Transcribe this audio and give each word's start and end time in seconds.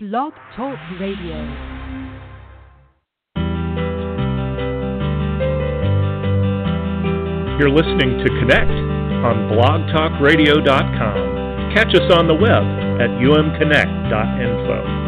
Blog 0.00 0.32
Talk 0.54 0.78
Radio. 1.00 1.42
You're 7.58 7.68
listening 7.68 8.22
to 8.22 8.28
Connect 8.38 8.70
on 9.26 9.50
blogtalkradio.com. 9.50 11.74
Catch 11.74 11.96
us 11.96 12.06
on 12.14 12.28
the 12.28 12.34
web 12.34 12.62
at 13.02 13.10
umconnect.info. 13.18 15.07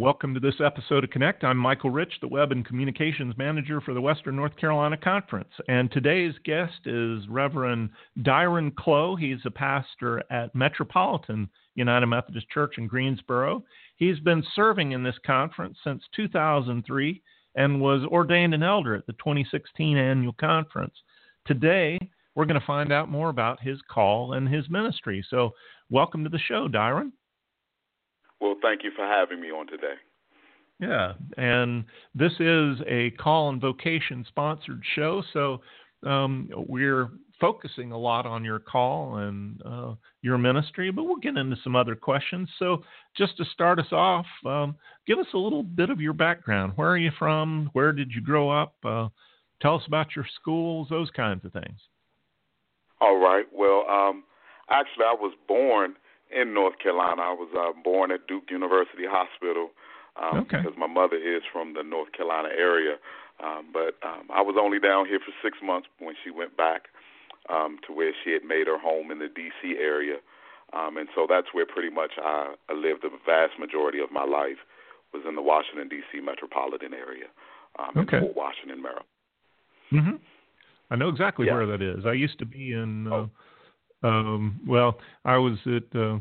welcome 0.00 0.32
to 0.32 0.40
this 0.40 0.62
episode 0.64 1.04
of 1.04 1.10
Connect. 1.10 1.44
I'm 1.44 1.58
Michael 1.58 1.90
Rich, 1.90 2.14
the 2.22 2.28
Web 2.28 2.52
and 2.52 2.64
Communications 2.64 3.36
Manager 3.36 3.82
for 3.82 3.92
the 3.92 4.00
Western 4.00 4.34
North 4.34 4.56
Carolina 4.56 4.96
Conference. 4.96 5.50
And 5.68 5.92
today's 5.92 6.32
guest 6.42 6.86
is 6.86 7.28
Reverend 7.28 7.90
Diron 8.20 8.74
Chloe. 8.76 9.20
He's 9.20 9.44
a 9.44 9.50
pastor 9.50 10.22
at 10.30 10.54
Metropolitan 10.54 11.50
United 11.74 12.06
Methodist 12.06 12.48
Church 12.48 12.76
in 12.78 12.86
Greensboro. 12.86 13.62
He's 13.96 14.18
been 14.20 14.42
serving 14.54 14.92
in 14.92 15.02
this 15.02 15.18
conference 15.26 15.76
since 15.84 16.02
2003 16.16 17.20
and 17.56 17.78
was 17.78 18.02
ordained 18.06 18.54
an 18.54 18.62
elder 18.62 18.94
at 18.94 19.06
the 19.06 19.12
2016 19.12 19.98
annual 19.98 20.32
conference. 20.40 20.94
Today, 21.46 21.98
we're 22.34 22.46
going 22.46 22.58
to 22.58 22.66
find 22.66 22.90
out 22.90 23.10
more 23.10 23.28
about 23.28 23.60
his 23.60 23.78
call 23.90 24.32
and 24.32 24.48
his 24.48 24.64
ministry. 24.70 25.22
So, 25.28 25.50
welcome 25.90 26.24
to 26.24 26.30
the 26.30 26.38
show, 26.38 26.68
Diron. 26.68 27.12
Well, 28.40 28.56
thank 28.62 28.82
you 28.84 28.90
for 28.94 29.04
having 29.06 29.40
me 29.40 29.48
on 29.50 29.66
today. 29.66 29.94
Yeah, 30.80 31.12
and 31.36 31.84
this 32.14 32.32
is 32.40 32.78
a 32.88 33.10
call 33.18 33.50
and 33.50 33.60
vocation 33.60 34.24
sponsored 34.26 34.82
show, 34.94 35.22
so 35.32 35.60
um, 36.06 36.48
we're 36.68 37.10
focusing 37.38 37.92
a 37.92 37.98
lot 37.98 38.26
on 38.26 38.44
your 38.44 38.58
call 38.58 39.16
and 39.16 39.60
uh, 39.64 39.94
your 40.22 40.38
ministry, 40.38 40.90
but 40.90 41.04
we'll 41.04 41.16
get 41.16 41.36
into 41.36 41.56
some 41.64 41.74
other 41.74 41.94
questions. 41.94 42.48
So, 42.58 42.82
just 43.16 43.36
to 43.38 43.44
start 43.46 43.78
us 43.78 43.92
off, 43.92 44.26
um, 44.46 44.76
give 45.06 45.18
us 45.18 45.26
a 45.34 45.38
little 45.38 45.62
bit 45.62 45.90
of 45.90 46.00
your 46.00 46.12
background. 46.12 46.74
Where 46.76 46.90
are 46.90 46.98
you 46.98 47.10
from? 47.18 47.70
Where 47.72 47.92
did 47.92 48.12
you 48.12 48.20
grow 48.20 48.50
up? 48.50 48.74
Uh, 48.84 49.08
tell 49.60 49.76
us 49.76 49.82
about 49.86 50.14
your 50.14 50.26
schools, 50.40 50.88
those 50.88 51.10
kinds 51.10 51.44
of 51.44 51.52
things. 51.52 51.80
All 53.00 53.18
right. 53.18 53.46
Well, 53.52 53.86
um, 53.88 54.24
actually, 54.70 55.04
I 55.04 55.16
was 55.18 55.34
born 55.48 55.94
in 56.32 56.54
North 56.54 56.78
Carolina. 56.78 57.22
I 57.22 57.32
was 57.32 57.50
uh, 57.56 57.72
born 57.82 58.10
at 58.10 58.26
Duke 58.26 58.50
University 58.50 59.04
Hospital 59.06 59.70
um, 60.20 60.40
okay. 60.40 60.58
because 60.58 60.78
my 60.78 60.86
mother 60.86 61.16
is 61.16 61.42
from 61.52 61.74
the 61.74 61.82
North 61.82 62.12
Carolina 62.12 62.48
area. 62.56 62.96
Um, 63.42 63.72
but 63.72 63.96
um, 64.06 64.28
I 64.32 64.42
was 64.42 64.56
only 64.60 64.78
down 64.78 65.06
here 65.06 65.18
for 65.18 65.32
six 65.42 65.58
months 65.62 65.88
when 65.98 66.14
she 66.22 66.30
went 66.30 66.56
back 66.56 66.88
um, 67.48 67.78
to 67.86 67.92
where 67.92 68.12
she 68.24 68.32
had 68.32 68.44
made 68.44 68.66
her 68.66 68.78
home 68.78 69.10
in 69.10 69.18
the 69.18 69.28
D.C. 69.28 69.76
area. 69.80 70.16
Um, 70.72 70.96
and 70.98 71.08
so 71.14 71.26
that's 71.28 71.48
where 71.52 71.66
pretty 71.66 71.90
much 71.90 72.12
I, 72.18 72.54
I 72.68 72.74
lived 72.74 73.02
the 73.02 73.10
vast 73.26 73.58
majority 73.58 73.98
of 73.98 74.12
my 74.12 74.24
life 74.24 74.60
was 75.12 75.22
in 75.26 75.34
the 75.34 75.42
Washington 75.42 75.88
D.C. 75.88 76.20
metropolitan 76.20 76.94
area, 76.94 77.26
um, 77.78 78.04
okay. 78.04 78.18
in 78.18 78.22
Fort 78.22 78.36
Washington, 78.36 78.80
Maryland. 78.80 79.06
Mm-hmm. 79.92 80.16
I 80.92 80.96
know 80.96 81.08
exactly 81.08 81.46
yeah. 81.46 81.54
where 81.54 81.66
that 81.66 81.82
is. 81.82 82.06
I 82.06 82.12
used 82.12 82.38
to 82.38 82.46
be 82.46 82.72
in. 82.72 83.08
Uh, 83.08 83.14
oh 83.14 83.30
um, 84.02 84.60
well, 84.66 84.98
I 85.24 85.36
was 85.36 85.58
at 85.66 85.98
uh, 85.98 86.18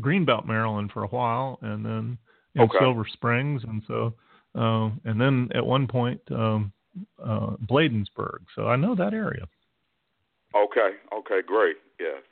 Greenbelt, 0.00 0.46
Maryland 0.46 0.90
for 0.92 1.04
a 1.04 1.08
while, 1.08 1.58
and 1.62 1.84
then 1.84 2.18
in 2.54 2.62
okay. 2.62 2.78
Silver 2.80 3.04
Springs, 3.12 3.62
and 3.64 3.82
so, 3.86 4.14
uh, 4.54 4.90
and 5.04 5.20
then 5.20 5.48
at 5.54 5.64
one 5.64 5.86
point, 5.86 6.20
um, 6.30 6.72
uh, 7.22 7.56
Bladensburg. 7.68 8.40
So 8.54 8.66
I 8.66 8.76
know 8.76 8.94
that 8.94 9.14
area. 9.14 9.46
Okay. 10.54 10.96
Okay. 11.16 11.40
Great. 11.46 11.76
Yes. 11.98 12.22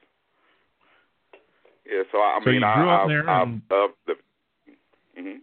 Yeah. 1.87 2.03
So 2.13 2.19
I 2.19 2.39
so 2.43 2.51
mean, 2.51 2.61
you 2.61 2.61
grew 2.61 2.89
I, 2.89 3.03
up 3.03 3.09
there. 3.09 3.29
I, 3.29 3.43
and... 3.43 3.63
I, 3.71 3.89
the. 4.07 4.13
Mm-hmm. 5.19 5.39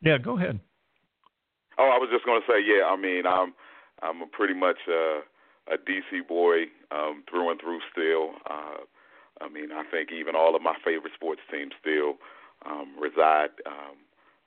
Yeah. 0.00 0.18
Go 0.18 0.36
ahead. 0.36 0.58
Oh, 1.78 1.84
I 1.84 1.98
was 1.98 2.08
just 2.12 2.24
going 2.26 2.40
to 2.40 2.46
say, 2.46 2.58
yeah. 2.60 2.84
I 2.84 2.96
mean, 2.96 3.24
I'm, 3.26 3.54
I'm 4.02 4.28
pretty 4.30 4.54
much. 4.54 4.76
Uh, 4.88 5.20
a 5.68 5.76
DC 5.76 6.26
boy 6.26 6.70
um, 6.90 7.22
through 7.28 7.50
and 7.50 7.60
through. 7.60 7.80
Still, 7.90 8.34
uh, 8.48 8.82
I 9.40 9.48
mean, 9.48 9.72
I 9.72 9.84
think 9.90 10.10
even 10.12 10.34
all 10.34 10.56
of 10.56 10.62
my 10.62 10.74
favorite 10.84 11.12
sports 11.14 11.40
teams 11.50 11.72
still 11.80 12.16
um, 12.66 12.94
reside. 12.98 13.50
Um, 13.66 13.96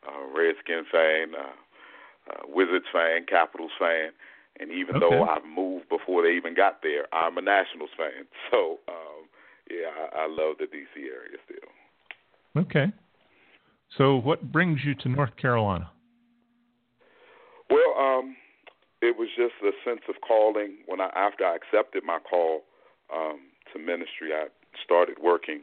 uh, 0.08 0.26
Redskin 0.38 0.84
fan, 0.92 1.34
uh, 1.36 2.32
uh, 2.32 2.44
Wizards 2.48 2.86
fan, 2.92 3.26
Capitals 3.28 3.72
fan, 3.80 4.12
and 4.60 4.72
even 4.72 4.96
okay. 4.96 5.06
though 5.10 5.24
I've 5.24 5.46
moved 5.46 5.90
before 5.90 6.24
they 6.24 6.36
even 6.36 6.56
got 6.56 6.82
there, 6.82 7.06
I'm 7.14 7.38
a 7.38 7.42
Nationals 7.42 7.92
fan. 7.98 8.26
So, 8.52 8.80
um, 8.88 9.28
yeah, 9.70 9.90
I, 9.90 10.24
I 10.24 10.28
love 10.30 10.58
the 10.60 10.66
DC 10.66 10.96
area 10.98 11.38
still. 11.46 12.62
Okay. 12.62 12.94
So, 13.98 14.18
what 14.18 14.52
brings 14.52 14.80
you 14.86 14.96
to 14.96 15.10
North 15.10 15.36
Carolina? 15.38 15.90
Well, 17.70 17.96
um, 17.98 18.36
it 19.06 19.18
was 19.18 19.30
just 19.36 19.56
a 19.62 19.72
sense 19.84 20.02
of 20.10 20.16
calling. 20.26 20.78
When 20.86 21.00
I 21.00 21.10
after 21.16 21.46
I 21.46 21.56
accepted 21.56 22.04
my 22.04 22.20
call 22.20 22.64
um, 23.14 23.40
to 23.74 23.80
ministry, 23.80 24.34
I 24.34 24.48
started 24.84 25.18
working 25.22 25.62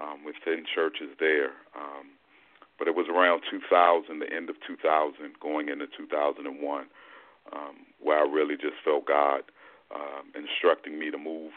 um, 0.00 0.24
within 0.24 0.64
churches 0.64 1.12
there. 1.20 1.52
Um, 1.76 2.16
but 2.78 2.86
it 2.86 2.94
was 2.94 3.06
around 3.10 3.42
2000, 3.50 4.20
the 4.20 4.32
end 4.32 4.48
of 4.48 4.56
2000, 4.66 5.40
going 5.40 5.68
into 5.68 5.86
2001, 5.86 6.86
um, 7.52 7.74
where 7.98 8.22
I 8.22 8.26
really 8.30 8.54
just 8.54 8.78
felt 8.84 9.06
God 9.06 9.42
um, 9.92 10.30
instructing 10.34 10.98
me 10.98 11.10
to 11.10 11.18
move 11.18 11.52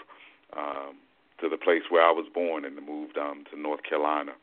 um, 0.58 0.98
to 1.40 1.48
the 1.48 1.58
place 1.58 1.84
where 1.90 2.02
I 2.02 2.12
was 2.12 2.26
born 2.34 2.66
and 2.66 2.76
to 2.76 2.82
move 2.82 3.12
um, 3.20 3.46
to 3.52 3.60
North 3.60 3.84
Carolina 3.84 4.34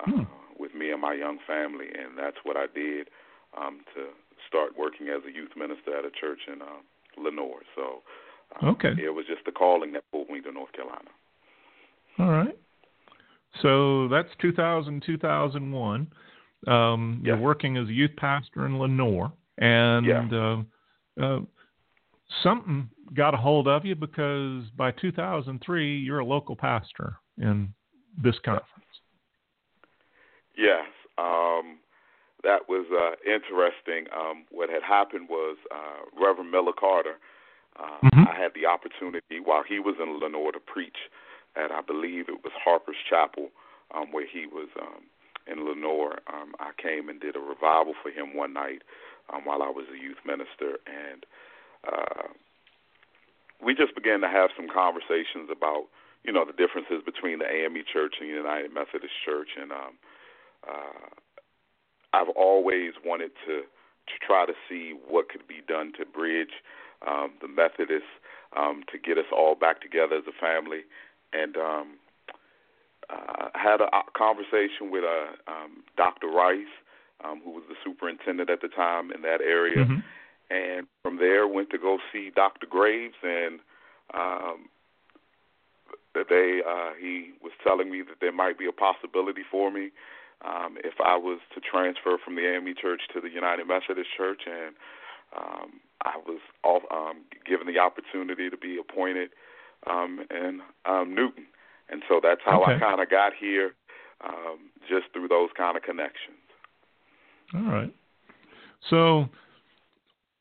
uh, 0.00 0.10
hmm. 0.10 0.22
with 0.58 0.74
me 0.74 0.90
and 0.90 1.00
my 1.00 1.14
young 1.14 1.38
family, 1.46 1.88
and 1.88 2.18
that's 2.18 2.36
what 2.44 2.56
I 2.56 2.66
did 2.72 3.08
um, 3.56 3.80
to 3.94 4.08
start 4.48 4.72
working 4.78 5.08
as 5.08 5.22
a 5.28 5.32
youth 5.32 5.50
minister 5.56 5.96
at 5.96 6.04
a 6.04 6.10
church 6.10 6.40
in 6.52 6.62
uh, 6.62 6.80
Lenoir. 7.22 7.60
So 7.74 8.02
um, 8.60 8.74
okay, 8.74 8.94
it 9.02 9.14
was 9.14 9.26
just 9.26 9.44
the 9.44 9.52
calling 9.52 9.92
that 9.92 10.04
pulled 10.10 10.28
me 10.28 10.40
to 10.40 10.52
North 10.52 10.72
Carolina. 10.72 11.10
All 12.18 12.30
right. 12.30 12.56
So 13.62 14.08
that's 14.08 14.28
2000, 14.40 15.02
2001. 15.04 16.06
Um, 16.66 17.22
You're 17.24 17.36
working 17.36 17.76
as 17.76 17.88
a 17.88 17.92
youth 17.92 18.14
pastor 18.16 18.66
in 18.66 18.78
Lenoir, 18.78 19.32
and 19.58 20.06
yeah. 20.06 20.28
uh, 20.32 20.62
uh, 21.22 21.40
something 22.42 22.88
got 23.14 23.34
a 23.34 23.36
hold 23.36 23.66
of 23.66 23.84
you 23.84 23.94
because 23.94 24.64
by 24.76 24.92
2003 24.92 25.98
you're 25.98 26.20
a 26.20 26.24
local 26.24 26.54
pastor 26.54 27.16
in 27.38 27.72
this 28.22 28.36
conference. 28.44 28.68
Yes. 30.56 30.86
Um, 31.18 31.78
that 32.42 32.68
was 32.68 32.86
uh, 32.92 33.16
interesting. 33.26 34.06
Um, 34.16 34.44
what 34.50 34.70
had 34.70 34.82
happened 34.82 35.28
was 35.28 35.56
uh, 35.70 36.04
Reverend 36.20 36.50
Miller 36.50 36.72
Carter. 36.72 37.16
Uh, 37.78 37.98
mm-hmm. 38.04 38.28
I 38.28 38.34
had 38.34 38.52
the 38.54 38.66
opportunity 38.66 39.40
while 39.42 39.62
he 39.62 39.78
was 39.78 39.96
in 40.00 40.20
Lenoir 40.20 40.52
to 40.52 40.60
preach 40.60 40.96
at, 41.56 41.70
I 41.70 41.80
believe 41.80 42.28
it 42.28 42.44
was 42.44 42.52
Harper's 42.54 43.00
Chapel, 43.08 43.48
um, 43.94 44.12
where 44.12 44.26
he 44.26 44.46
was 44.46 44.68
um, 44.80 45.02
in 45.46 45.66
Lenoir. 45.66 46.18
Um, 46.32 46.54
I 46.60 46.70
came 46.80 47.08
and 47.08 47.20
did 47.20 47.36
a 47.36 47.40
revival 47.40 47.94
for 48.02 48.10
him 48.10 48.36
one 48.36 48.52
night 48.52 48.82
um, 49.32 49.44
while 49.44 49.62
I 49.62 49.68
was 49.70 49.86
a 49.92 50.00
youth 50.00 50.18
minister, 50.24 50.78
and 50.86 51.26
uh, 51.86 52.28
we 53.64 53.74
just 53.74 53.94
began 53.94 54.20
to 54.20 54.28
have 54.28 54.50
some 54.56 54.68
conversations 54.68 55.50
about, 55.50 55.86
you 56.24 56.32
know, 56.32 56.44
the 56.44 56.52
differences 56.52 57.02
between 57.04 57.38
the 57.38 57.48
AME 57.48 57.84
Church 57.92 58.16
and 58.20 58.28
the 58.28 58.34
United 58.34 58.72
Methodist 58.72 59.14
Church, 59.24 59.50
and 59.60 59.72
um, 59.72 59.94
uh, 60.68 61.08
I've 62.12 62.28
always 62.30 62.92
wanted 63.04 63.30
to 63.46 63.62
to 64.10 64.26
try 64.26 64.44
to 64.46 64.54
see 64.68 64.94
what 65.08 65.28
could 65.28 65.46
be 65.46 65.60
done 65.68 65.92
to 65.98 66.04
bridge 66.04 66.62
um, 67.06 67.32
the 67.40 67.48
Methodists 67.48 68.10
um, 68.56 68.82
to 68.90 68.98
get 68.98 69.18
us 69.18 69.30
all 69.32 69.54
back 69.54 69.80
together 69.80 70.16
as 70.16 70.24
a 70.26 70.40
family. 70.40 70.82
And 71.32 71.56
um, 71.56 71.98
uh, 73.08 73.48
had 73.54 73.80
a 73.80 73.88
conversation 74.16 74.90
with 74.90 75.04
uh, 75.04 75.50
um, 75.50 75.82
Dr. 75.96 76.28
Rice, 76.28 76.74
um, 77.24 77.40
who 77.44 77.50
was 77.50 77.64
the 77.68 77.76
superintendent 77.84 78.50
at 78.50 78.62
the 78.62 78.68
time 78.68 79.10
in 79.12 79.22
that 79.22 79.40
area. 79.40 79.84
Mm-hmm. 79.84 80.00
And 80.50 80.86
from 81.02 81.18
there, 81.18 81.46
went 81.46 81.70
to 81.70 81.78
go 81.78 81.98
see 82.12 82.30
Dr. 82.34 82.66
Graves, 82.68 83.14
and 83.22 83.60
um, 84.14 84.68
that 86.14 86.26
they 86.28 86.60
uh, 86.66 86.90
he 87.00 87.30
was 87.40 87.52
telling 87.62 87.90
me 87.90 88.02
that 88.02 88.16
there 88.20 88.32
might 88.32 88.58
be 88.58 88.66
a 88.66 88.72
possibility 88.72 89.42
for 89.48 89.70
me 89.70 89.90
um, 90.44 90.76
if 90.82 90.94
I 91.04 91.16
was 91.16 91.40
to 91.54 91.60
transfer 91.60 92.16
from 92.24 92.36
the 92.36 92.42
AME 92.42 92.74
Church 92.80 93.02
to 93.14 93.20
the 93.20 93.28
United 93.28 93.66
Methodist 93.66 94.08
Church, 94.16 94.42
and 94.46 94.74
um, 95.36 95.80
I 96.02 96.16
was 96.26 96.40
all, 96.64 96.80
um, 96.90 97.24
given 97.46 97.66
the 97.66 97.78
opportunity 97.78 98.48
to 98.48 98.56
be 98.56 98.78
appointed 98.78 99.30
um, 99.88 100.20
in 100.30 100.60
um, 100.86 101.14
Newton, 101.14 101.46
and 101.90 102.02
so 102.08 102.20
that's 102.22 102.40
how 102.44 102.62
okay. 102.62 102.74
I 102.74 102.78
kind 102.78 103.00
of 103.00 103.10
got 103.10 103.32
here, 103.38 103.74
um, 104.24 104.70
just 104.88 105.12
through 105.12 105.28
those 105.28 105.50
kind 105.56 105.76
of 105.76 105.82
connections. 105.82 106.36
All 107.54 107.62
right. 107.62 107.94
So, 108.88 109.28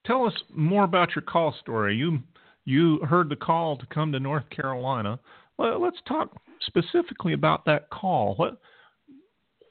tell 0.05 0.25
us 0.25 0.33
more 0.53 0.85
about 0.85 1.15
your 1.15 1.23
call 1.23 1.53
story. 1.59 1.95
You 1.95 2.19
you 2.63 2.99
heard 2.99 3.29
the 3.29 3.35
call 3.35 3.77
to 3.77 3.85
come 3.87 4.11
to 4.11 4.19
North 4.19 4.49
Carolina. 4.49 5.19
well, 5.57 5.81
let's 5.81 5.97
talk 6.07 6.31
specifically 6.61 7.33
about 7.33 7.65
that 7.65 7.89
call. 7.89 8.35
What 8.35 8.59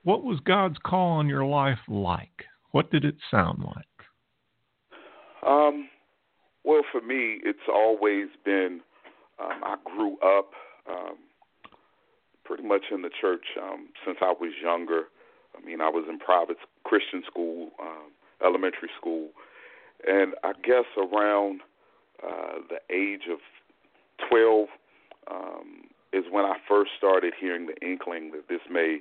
what 0.08 0.25
was 0.25 0.40
God's 0.40 0.78
call 0.82 1.10
on 1.19 1.28
your 1.28 1.44
life 1.44 1.81
like? 1.87 2.46
What 2.70 2.90
did 2.90 3.05
it 3.05 3.16
sound 3.31 3.62
like? 3.62 3.84
Um, 5.46 5.90
well, 6.64 6.81
for 6.90 7.02
me, 7.02 7.40
it's 7.44 7.69
always 7.70 8.28
been. 8.43 8.81
Um, 9.38 9.62
I 9.62 9.76
grew 9.84 10.16
up 10.25 10.52
um, 10.88 11.19
pretty 12.43 12.62
much 12.62 12.84
in 12.90 13.02
the 13.02 13.10
church 13.20 13.44
um, 13.62 13.90
since 14.06 14.16
I 14.22 14.32
was 14.40 14.52
younger. 14.62 15.02
I 15.55 15.62
mean, 15.62 15.82
I 15.82 15.90
was 15.90 16.06
in 16.08 16.19
private 16.19 16.56
Christian 16.84 17.22
school, 17.26 17.72
um, 17.78 18.11
elementary 18.43 18.88
school, 18.99 19.28
and 20.06 20.32
I 20.43 20.52
guess 20.64 20.87
around 20.96 21.61
uh, 22.26 22.61
the 22.70 22.81
age 22.90 23.28
of 23.31 23.40
12 24.31 24.69
um, 25.31 25.82
is 26.14 26.25
when 26.31 26.46
I 26.46 26.56
first 26.66 26.93
started 26.96 27.34
hearing 27.38 27.66
the 27.66 27.87
inkling 27.87 28.31
that 28.32 28.49
this 28.49 28.61
may, 28.70 29.00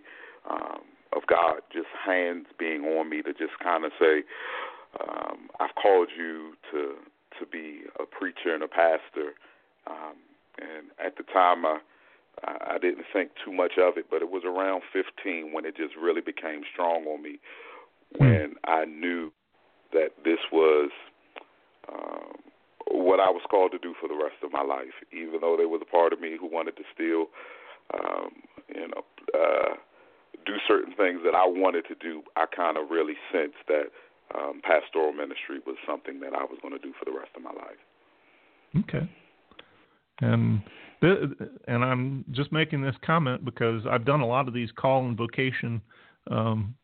um, 0.49 0.81
of 1.15 1.23
God, 1.27 1.61
just 1.71 1.87
hands 2.05 2.47
being 2.59 2.83
on 2.83 3.09
me 3.09 3.21
to 3.21 3.33
just 3.33 3.57
kind 3.63 3.85
of 3.85 3.91
say, 3.99 4.23
um, 5.01 5.49
I've 5.59 5.75
called 5.75 6.09
you 6.17 6.53
to 6.71 6.95
to 7.39 7.45
be 7.45 7.81
a 7.99 8.05
preacher 8.05 8.53
and 8.53 8.63
a 8.63 8.67
pastor. 8.67 9.37
Um, 9.85 10.17
and 10.57 10.87
at 11.03 11.17
the 11.17 11.23
time, 11.23 11.65
I 11.65 11.79
I 12.43 12.77
didn't 12.79 13.05
think 13.11 13.31
too 13.43 13.51
much 13.51 13.73
of 13.77 13.97
it, 13.97 14.07
but 14.09 14.21
it 14.21 14.29
was 14.29 14.43
around 14.45 14.83
15 14.93 15.53
when 15.53 15.65
it 15.65 15.75
just 15.75 15.95
really 15.95 16.21
became 16.21 16.61
strong 16.71 17.05
on 17.05 17.21
me. 17.23 17.39
When 18.17 18.55
I 18.63 18.85
knew 18.85 19.31
that 19.91 20.11
this 20.23 20.39
was 20.51 20.91
um, 21.91 22.35
what 22.91 23.19
I 23.19 23.29
was 23.29 23.41
called 23.49 23.71
to 23.71 23.79
do 23.79 23.95
for 23.99 24.07
the 24.07 24.15
rest 24.15 24.43
of 24.43 24.51
my 24.51 24.61
life, 24.61 24.93
even 25.11 25.39
though 25.41 25.55
there 25.57 25.67
was 25.67 25.81
a 25.81 25.91
part 25.91 26.13
of 26.13 26.21
me 26.21 26.37
who 26.39 26.47
wanted 26.47 26.77
to 26.77 26.83
still, 26.93 27.27
um, 27.93 28.31
you 28.73 28.87
know, 28.87 29.03
uh, 29.33 29.75
do 30.45 30.53
certain 30.67 30.93
things 30.95 31.21
that 31.25 31.35
I 31.35 31.45
wanted 31.45 31.85
to 31.87 31.95
do. 31.95 32.23
I 32.35 32.45
kind 32.53 32.77
of 32.77 32.89
really 32.89 33.15
sensed 33.31 33.63
that 33.67 33.85
um, 34.35 34.61
pastoral 34.63 35.13
ministry 35.13 35.59
was 35.65 35.75
something 35.87 36.19
that 36.19 36.33
I 36.33 36.43
was 36.43 36.57
going 36.61 36.73
to 36.73 36.79
do 36.79 36.93
for 36.99 37.05
the 37.05 37.17
rest 37.17 37.31
of 37.35 37.43
my 37.43 37.51
life. 37.51 37.79
Okay. 38.79 39.09
And 40.19 40.61
and 41.67 41.85
I'm 41.85 42.25
just 42.31 42.51
making 42.51 42.81
this 42.81 42.95
comment 43.05 43.45
because 43.45 43.83
I've 43.89 44.05
done 44.05 44.21
a 44.21 44.27
lot 44.27 44.47
of 44.47 44.53
these 44.53 44.69
call 44.75 45.05
and 45.05 45.15
vocation 45.15 45.79
um, 46.31 46.75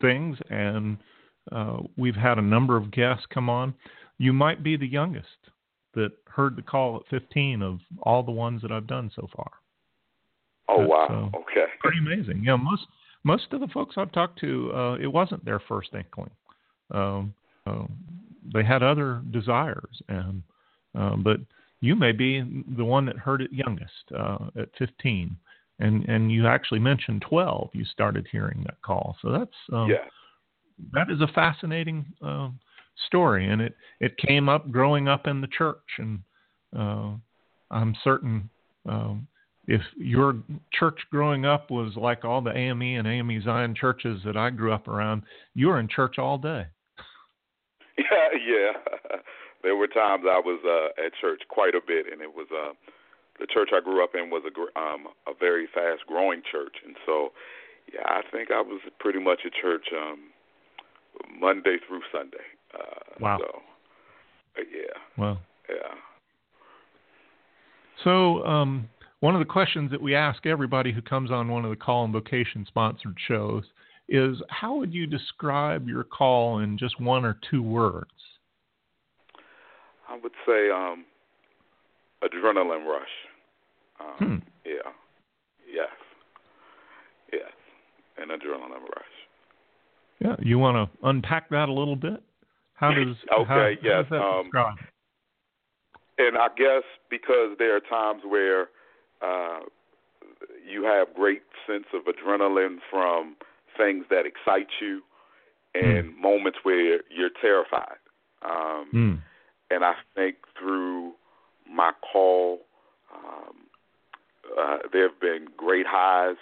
things, 0.00 0.38
and 0.48 0.96
uh, 1.50 1.78
we've 1.96 2.14
had 2.14 2.38
a 2.38 2.42
number 2.42 2.76
of 2.76 2.92
guests 2.92 3.26
come 3.34 3.50
on. 3.50 3.74
You 4.18 4.32
might 4.32 4.62
be 4.62 4.76
the 4.76 4.86
youngest 4.86 5.26
that 5.94 6.10
heard 6.26 6.56
the 6.56 6.62
call 6.62 6.96
at 6.96 7.02
15 7.10 7.62
of 7.62 7.80
all 8.02 8.22
the 8.22 8.30
ones 8.30 8.62
that 8.62 8.70
I've 8.70 8.86
done 8.86 9.10
so 9.14 9.28
far. 9.34 9.50
Oh 10.72 10.78
That's, 10.80 10.90
wow! 10.90 11.30
Uh, 11.34 11.38
okay, 11.38 11.70
pretty 11.80 11.98
amazing. 11.98 12.42
Yeah, 12.44 12.56
most 12.56 12.86
most 13.24 13.52
of 13.52 13.60
the 13.60 13.68
folks 13.68 13.96
I've 13.98 14.12
talked 14.12 14.40
to, 14.40 14.72
uh, 14.74 14.94
it 14.94 15.06
wasn't 15.06 15.44
their 15.44 15.60
first 15.60 15.90
inkling. 15.94 16.30
Um, 16.90 17.34
uh, 17.66 17.84
they 18.52 18.64
had 18.64 18.82
other 18.82 19.22
desires, 19.30 20.02
and 20.08 20.42
uh, 20.98 21.16
but 21.16 21.38
you 21.80 21.94
may 21.94 22.12
be 22.12 22.42
the 22.76 22.84
one 22.84 23.06
that 23.06 23.16
heard 23.16 23.42
it 23.42 23.52
youngest 23.52 24.12
uh, 24.16 24.38
at 24.58 24.68
15, 24.78 25.36
and 25.78 26.04
and 26.08 26.32
you 26.32 26.46
actually 26.46 26.80
mentioned 26.80 27.24
12. 27.28 27.70
You 27.72 27.84
started 27.84 28.26
hearing 28.30 28.62
that 28.64 28.80
call, 28.82 29.16
so 29.22 29.30
that's 29.30 29.56
um, 29.72 29.90
yeah. 29.90 30.08
that 30.92 31.10
is 31.10 31.20
a 31.20 31.32
fascinating 31.32 32.06
uh, 32.24 32.48
story, 33.06 33.48
and 33.48 33.60
it 33.60 33.76
it 34.00 34.16
came 34.16 34.48
up 34.48 34.70
growing 34.70 35.08
up 35.08 35.26
in 35.26 35.40
the 35.40 35.48
church, 35.48 35.98
and 35.98 36.20
uh, 36.76 37.10
I'm 37.70 37.94
certain. 38.02 38.48
Um, 38.88 39.28
if 39.72 39.80
your 39.96 40.36
church 40.70 40.98
growing 41.10 41.46
up 41.46 41.70
was 41.70 41.96
like 41.96 42.26
all 42.26 42.42
the 42.42 42.54
AME 42.54 42.82
and 42.82 43.08
AME 43.08 43.42
Zion 43.42 43.74
churches 43.74 44.20
that 44.26 44.36
I 44.36 44.50
grew 44.50 44.70
up 44.70 44.86
around, 44.86 45.22
you 45.54 45.68
were 45.68 45.80
in 45.80 45.88
church 45.88 46.18
all 46.18 46.36
day. 46.36 46.66
Yeah, 47.96 48.28
yeah 48.46 49.16
there 49.62 49.74
were 49.74 49.86
times 49.86 50.24
I 50.28 50.40
was 50.44 50.60
uh, 50.62 51.06
at 51.06 51.12
church 51.22 51.40
quite 51.48 51.74
a 51.74 51.80
bit, 51.86 52.04
and 52.12 52.20
it 52.20 52.34
was 52.34 52.48
uh, 52.52 52.74
the 53.40 53.46
church 53.46 53.70
I 53.74 53.80
grew 53.80 54.04
up 54.04 54.10
in 54.14 54.28
was 54.28 54.42
a 54.44 54.78
um, 54.78 55.06
a 55.26 55.32
very 55.40 55.66
fast 55.72 56.06
growing 56.06 56.42
church, 56.50 56.76
and 56.84 56.94
so 57.06 57.30
yeah, 57.94 58.04
I 58.04 58.20
think 58.30 58.50
I 58.50 58.60
was 58.60 58.82
pretty 59.00 59.20
much 59.20 59.40
at 59.46 59.52
church 59.54 59.86
um, 59.96 60.20
Monday 61.40 61.76
through 61.88 62.02
Sunday. 62.12 62.44
Uh, 62.74 63.00
wow. 63.20 63.38
So 63.38 63.62
uh, 64.60 64.64
yeah. 64.70 64.98
Well. 65.16 65.40
Yeah. 65.70 65.94
So 68.04 68.44
um, 68.44 68.88
one 69.22 69.36
of 69.36 69.38
the 69.38 69.44
questions 69.44 69.88
that 69.92 70.02
we 70.02 70.16
ask 70.16 70.46
everybody 70.46 70.90
who 70.90 71.00
comes 71.00 71.30
on 71.30 71.46
one 71.46 71.64
of 71.64 71.70
the 71.70 71.76
call 71.76 72.02
and 72.02 72.12
vocation 72.12 72.64
sponsored 72.66 73.16
shows 73.28 73.62
is 74.08 74.36
how 74.48 74.74
would 74.74 74.92
you 74.92 75.06
describe 75.06 75.86
your 75.86 76.02
call 76.02 76.58
in 76.58 76.76
just 76.76 77.00
one 77.00 77.24
or 77.24 77.38
two 77.48 77.62
words? 77.62 78.10
I 80.08 80.18
would 80.20 80.32
say 80.44 80.70
um, 80.70 81.04
adrenaline 82.24 82.84
rush. 82.84 83.06
Um, 84.00 84.06
hmm. 84.18 84.36
Yeah. 84.66 84.90
Yes. 85.72 85.88
Yes. 87.32 87.52
An 88.18 88.30
adrenaline 88.30 88.82
rush. 88.82 89.04
Yeah. 90.18 90.34
You 90.40 90.58
want 90.58 90.90
to 90.90 91.06
unpack 91.06 91.48
that 91.50 91.68
a 91.68 91.72
little 91.72 91.94
bit? 91.94 92.20
How 92.74 92.90
does 92.90 93.14
okay? 93.38 93.46
How, 93.46 93.72
yes. 93.84 94.04
How 94.10 94.40
um, 94.40 94.46
describe? 94.46 94.78
And 96.18 96.36
I 96.36 96.48
guess 96.58 96.82
because 97.08 97.56
there 97.60 97.76
are 97.76 97.80
times 97.80 98.22
where 98.28 98.66
uh, 99.22 99.60
you 100.68 100.84
have 100.84 101.14
great 101.14 101.42
sense 101.66 101.86
of 101.94 102.02
adrenaline 102.04 102.78
from 102.90 103.36
things 103.76 104.04
that 104.10 104.24
excite 104.26 104.68
you, 104.80 105.02
and 105.74 106.12
mm. 106.12 106.20
moments 106.20 106.58
where 106.62 107.00
you're 107.10 107.30
terrified. 107.40 107.96
Um, 108.42 108.88
mm 108.92 109.18
and 109.72 109.84
I 109.84 109.94
think 110.14 110.36
through 110.58 111.12
my 111.68 111.92
call, 112.12 112.60
um, 113.14 113.54
uh, 114.58 114.78
there 114.92 115.08
have 115.08 115.20
been 115.20 115.46
great 115.56 115.86
highs 115.88 116.36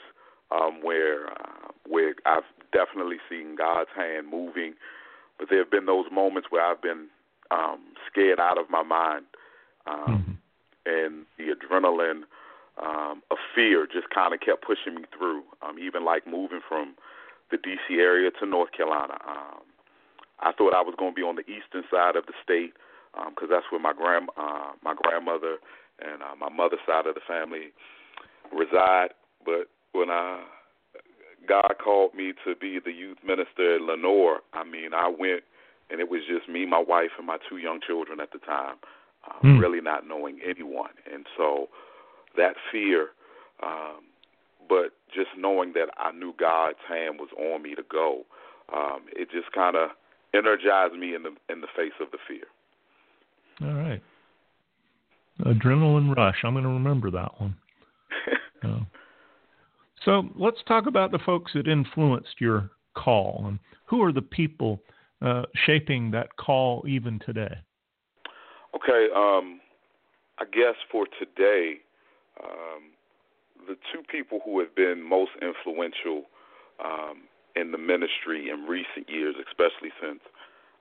um, 0.51 0.81
where 0.83 1.31
uh, 1.31 1.69
where 1.87 2.15
I've 2.27 2.43
definitely 2.73 3.19
seen 3.29 3.57
God's 3.57 3.91
hand 3.95 4.29
moving, 4.31 4.75
but 5.39 5.49
there 5.49 5.61
have 5.61 5.71
been 5.71 5.87
those 5.87 6.07
moments 6.13 6.49
where 6.51 6.65
I've 6.65 6.83
been 6.83 7.07
um, 7.51 7.81
scared 8.11 8.41
out 8.41 8.59
of 8.59 8.69
my 8.69 8.83
mind, 8.83 9.27
um, 9.87 9.97
mm-hmm. 10.09 10.33
and 10.87 11.27
the 11.39 11.55
adrenaline 11.55 12.23
um, 12.83 13.23
of 13.31 13.39
fear 13.55 13.87
just 13.87 14.11
kind 14.11 14.35
of 14.35 14.41
kept 14.41 14.65
pushing 14.65 14.95
me 14.95 15.05
through. 15.17 15.43
Um, 15.63 15.79
even 15.79 16.05
like 16.05 16.27
moving 16.27 16.61
from 16.67 16.95
the 17.51 17.59
D.C. 17.59 17.95
area 17.95 18.31
to 18.39 18.47
North 18.47 18.73
Carolina. 18.73 19.19
Um, 19.27 19.63
I 20.41 20.53
thought 20.53 20.75
I 20.75 20.83
was 20.83 20.95
going 20.99 21.13
to 21.13 21.17
be 21.17 21.23
on 21.23 21.37
the 21.37 21.45
eastern 21.45 21.85
side 21.91 22.17
of 22.17 22.27
the 22.27 22.33
state 22.43 22.73
because 23.13 23.49
um, 23.49 23.51
that's 23.51 23.67
where 23.71 23.81
my 23.81 23.93
grand 23.93 24.31
uh, 24.37 24.73
my 24.83 24.95
grandmother 24.95 25.57
and 26.01 26.23
uh, 26.23 26.35
my 26.39 26.49
mother's 26.49 26.81
side 26.87 27.07
of 27.07 27.15
the 27.15 27.21
family 27.27 27.73
reside. 28.53 29.11
But 29.45 29.69
when 29.93 30.11
I 30.11 30.45
God 31.49 31.75
called 31.83 32.15
me 32.15 32.33
to 32.45 32.55
be 32.55 32.79
the 32.83 32.93
youth 32.93 33.19
minister 33.25 33.77
at 33.77 33.83
Lenoir, 33.83 34.41
I 34.53 34.65
mean, 34.65 34.95
I 34.95 35.09
went 35.09 35.43
and 35.91 36.01
it 36.01 36.09
was 36.09 36.21
just 36.29 36.49
me, 36.49 36.67
my 36.67 36.79
wife, 36.79 37.11
and 37.19 37.27
my 37.27 37.39
two 37.49 37.57
young 37.57 37.81
children 37.85 38.21
at 38.21 38.33
the 38.33 38.39
time, 38.39 38.77
uh, 39.27 39.45
mm. 39.45 39.61
really 39.61 39.81
not 39.81 40.07
knowing 40.07 40.39
anyone. 40.47 40.95
And 41.13 41.27
so 41.37 41.69
that 42.37 42.55
fear, 42.71 43.09
um, 43.63 44.05
but 44.69 44.93
just 45.15 45.31
knowing 45.37 45.73
that 45.75 45.89
I 45.99 46.13
knew 46.13 46.35
God's 46.39 46.79
hand 46.89 47.19
was 47.19 47.29
on 47.39 47.63
me 47.63 47.75
to 47.75 47.83
go, 47.91 48.23
um, 48.73 49.03
it 49.13 49.31
just 49.31 49.53
kind 49.53 49.77
of 49.77 49.91
energized 50.35 50.95
me 50.95 51.15
in 51.15 51.23
the 51.23 51.31
in 51.49 51.61
the 51.61 51.67
face 51.77 51.93
of 52.01 52.11
the 52.13 52.19
fear. 52.27 52.45
All 53.63 53.75
right. 53.75 54.03
Adrenaline 55.41 56.15
rush. 56.15 56.37
I'm 56.45 56.55
going 56.55 56.65
to 56.65 56.71
remember 56.71 57.11
that 57.11 57.41
one. 57.41 57.57
uh, 58.63 58.81
so 60.05 60.29
let's 60.37 60.59
talk 60.67 60.87
about 60.87 61.13
the 61.13 61.19
folks 61.19 61.53
that 61.55 61.67
influenced 61.67 62.41
your 62.41 62.71
call 62.95 63.45
and 63.47 63.59
who 63.87 64.03
are 64.03 64.13
the 64.13 64.23
people 64.23 64.81
uh, 65.23 65.43
shaping 65.67 66.11
that 66.11 66.37
call 66.37 66.85
even 66.87 67.19
today. 67.25 67.55
Okay. 68.75 69.09
Um, 69.15 69.61
I 70.39 70.45
guess 70.45 70.75
for 70.91 71.07
today, 71.19 71.81
um, 72.43 72.93
the 73.69 73.77
two 73.93 74.03
people 74.11 74.41
who 74.45 74.59
have 74.61 74.75
been 74.75 75.03
most 75.03 75.33
influential 75.43 76.25
um, 76.83 77.23
in 77.57 77.73
the 77.73 77.79
ministry 77.79 78.49
in 78.51 78.65
recent 78.65 79.09
years, 79.09 79.35
especially 79.47 79.91
since 80.01 80.21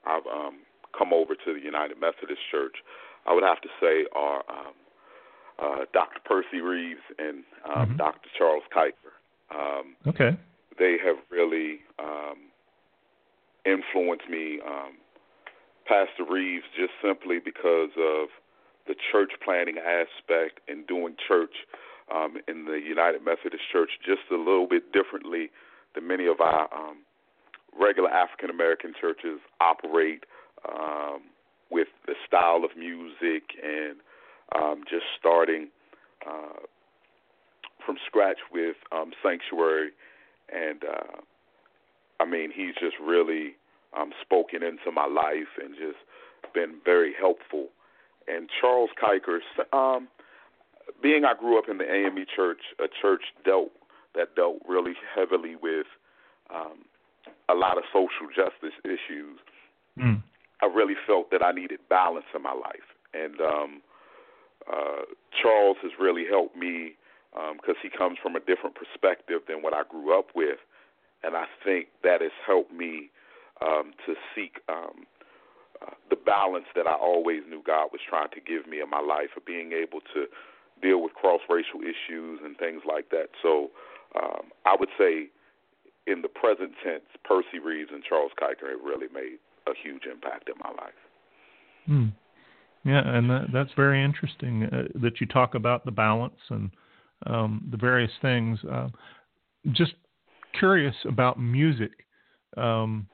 I've 0.06 0.26
um, 0.28 0.60
come 0.98 1.14
over 1.14 1.36
to 1.36 1.54
the 1.54 1.60
United 1.60 2.00
Methodist 2.00 2.42
Church, 2.52 2.78
I 3.26 3.34
would 3.34 3.44
have 3.44 3.62
to 3.62 3.70
say 3.80 4.06
are 4.16 4.44
um, 4.50 4.74
uh, 5.60 5.86
Dr. 5.94 6.20
Percy 6.26 6.62
Reeves 6.62 7.02
and 7.18 7.44
um, 7.66 7.88
mm-hmm. 7.88 7.98
Dr. 7.98 8.30
Charles 8.38 8.64
Kiker. 8.76 9.14
Um, 9.52 9.96
okay. 10.08 10.38
They 10.78 10.96
have 11.04 11.18
really 11.30 11.80
um, 12.00 12.38
influenced 13.66 14.30
me, 14.30 14.60
um, 14.66 14.94
Pastor 15.86 16.24
Reeves, 16.30 16.66
just 16.78 16.94
simply 17.04 17.40
because 17.44 17.90
of 17.98 18.30
the 18.90 18.96
church 19.12 19.32
planting 19.46 19.78
aspect 19.78 20.60
and 20.68 20.86
doing 20.88 21.16
church 21.26 21.54
um, 22.14 22.38
in 22.48 22.66
the 22.66 22.82
United 22.84 23.24
Methodist 23.24 23.64
Church 23.72 23.92
just 24.04 24.26
a 24.32 24.36
little 24.36 24.68
bit 24.68 24.92
differently 24.92 25.52
than 25.94 26.08
many 26.08 26.26
of 26.26 26.42
our 26.42 26.68
um, 26.74 26.98
regular 27.80 28.10
African 28.10 28.50
American 28.50 28.94
churches 29.00 29.40
operate 29.62 30.26
um, 30.68 31.22
with 31.70 31.88
the 32.08 32.16
style 32.28 32.64
of 32.66 32.76
music 32.76 33.44
and 33.64 33.98
um, 34.58 34.82
just 34.90 35.06
starting 35.20 35.70
uh, 36.28 36.66
from 37.86 37.98
scratch 38.08 38.40
with 38.52 38.76
um, 38.92 39.12
Sanctuary. 39.22 39.92
And 40.52 40.84
uh, 40.84 41.22
I 42.20 42.26
mean, 42.26 42.50
he's 42.54 42.74
just 42.74 42.96
really 43.00 43.54
um, 43.96 44.12
spoken 44.20 44.64
into 44.64 44.92
my 44.92 45.06
life 45.06 45.62
and 45.64 45.76
just 45.76 46.02
been 46.56 46.78
very 46.84 47.14
helpful. 47.14 47.68
And 48.30 48.50
Charles 48.60 48.90
Kiker, 49.02 49.40
um, 49.74 50.08
being 51.02 51.26
I 51.26 51.34
grew 51.34 51.58
up 51.58 51.70
in 51.70 51.78
the 51.78 51.92
AME 51.92 52.26
church, 52.36 52.60
a 52.80 52.88
church 53.02 53.24
dealt 53.46 53.72
that 54.16 54.36
dealt 54.36 54.58
really 54.68 54.94
heavily 55.16 55.56
with 55.56 55.86
um, 56.54 56.86
a 57.48 57.54
lot 57.54 57.78
of 57.78 57.84
social 57.94 58.28
justice 58.36 58.78
issues. 58.84 59.40
Mm. 59.98 60.24
I 60.62 60.66
really 60.66 60.96
felt 61.08 61.32
that 61.32 61.44
I 61.44 61.52
needed 61.52 61.80
balance 61.90 62.26
in 62.36 62.42
my 62.42 62.54
life, 62.54 62.88
and 63.14 63.40
um, 63.40 63.82
uh, 64.72 65.04
Charles 65.42 65.78
has 65.82 65.92
really 66.00 66.26
helped 66.30 66.56
me 66.56 66.96
because 67.32 67.78
um, 67.78 67.82
he 67.82 67.90
comes 67.90 68.18
from 68.22 68.36
a 68.36 68.40
different 68.40 68.76
perspective 68.76 69.42
than 69.48 69.62
what 69.62 69.74
I 69.74 69.84
grew 69.88 70.18
up 70.18 70.30
with, 70.36 70.58
and 71.24 71.36
I 71.36 71.46
think 71.64 71.88
that 72.04 72.22
has 72.22 72.32
helped 72.46 72.74
me 72.74 73.10
um, 73.62 73.94
to 74.06 74.16
seek 74.36 74.60
um, 74.68 75.06
the 76.10 76.16
balance 76.16 76.66
that 76.76 76.88
I 76.88 76.94
always 76.94 77.42
knew 77.50 77.62
God 77.66 77.90
was 77.92 78.02
trying 78.08 78.30
to 78.32 78.42
give 78.42 78.68
me 78.68 78.82
in 78.82 78.90
my 78.90 79.00
life 79.00 79.30
of 79.38 79.46
being 79.46 79.72
able 79.72 80.00
to 80.14 80.26
deal 80.82 81.02
with 81.02 81.14
cross 81.14 81.42
racial 81.50 81.82
issues 81.82 82.40
and 82.44 82.58
things 82.58 82.82
like 82.88 83.10
that. 83.10 83.28
So 83.42 83.72
um, 84.16 84.52
I 84.66 84.76
would 84.80 84.90
say, 84.98 85.30
in 86.08 86.22
the 86.22 86.28
present 86.28 86.72
tense, 86.84 87.04
Percy 87.24 87.60
Reeves 87.64 87.92
and 87.94 88.04
Charles 88.04 88.32
Kiker 88.42 88.72
have 88.72 88.84
really 88.84 89.08
made 89.14 89.38
a 89.68 89.72
huge 89.84 90.04
impact 90.12 90.50
in 90.50 90.56
my 90.64 90.70
life. 90.70 90.94
Hmm. 91.86 92.06
Yeah, 92.86 93.02
and 93.06 93.30
that, 93.30 93.48
that's 93.54 93.72
very 93.76 94.04
interesting 94.04 94.64
uh, 94.64 94.88
that 95.02 95.20
you 95.20 95.28
talk 95.28 95.54
about 95.54 95.86
the 95.86 95.92
balance 95.92 96.40
and 96.50 96.72
um, 97.28 97.68
the 97.70 97.78
various 97.78 98.12
things. 98.22 98.58
Uh, 98.70 98.88
just 99.72 99.94
curious 100.58 100.96
about 101.06 101.40
music. 101.40 101.92
Um, 102.58 103.08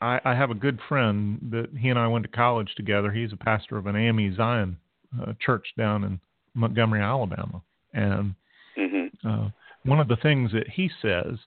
I, 0.00 0.20
I, 0.24 0.34
have 0.34 0.50
a 0.50 0.54
good 0.54 0.78
friend 0.88 1.38
that 1.50 1.68
he 1.78 1.88
and 1.88 1.98
I 1.98 2.06
went 2.08 2.24
to 2.24 2.30
college 2.30 2.74
together. 2.76 3.10
He's 3.10 3.32
a 3.32 3.36
pastor 3.36 3.76
of 3.76 3.86
an 3.86 3.96
AME 3.96 4.34
Zion 4.36 4.76
uh, 5.20 5.32
church 5.40 5.66
down 5.78 6.04
in 6.04 6.20
Montgomery, 6.54 7.00
Alabama, 7.00 7.62
and 7.92 8.34
mm-hmm. 8.78 9.28
uh, 9.28 9.48
one 9.84 10.00
of 10.00 10.08
the 10.08 10.16
things 10.16 10.52
that 10.52 10.68
he 10.68 10.90
says 11.00 11.38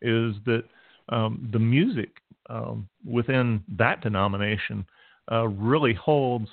is 0.00 0.34
that 0.46 0.64
um, 1.08 1.48
the 1.52 1.58
music 1.58 2.10
um, 2.48 2.88
within 3.04 3.62
that 3.78 4.00
denomination 4.02 4.84
uh, 5.30 5.46
really 5.46 5.94
holds 5.94 6.48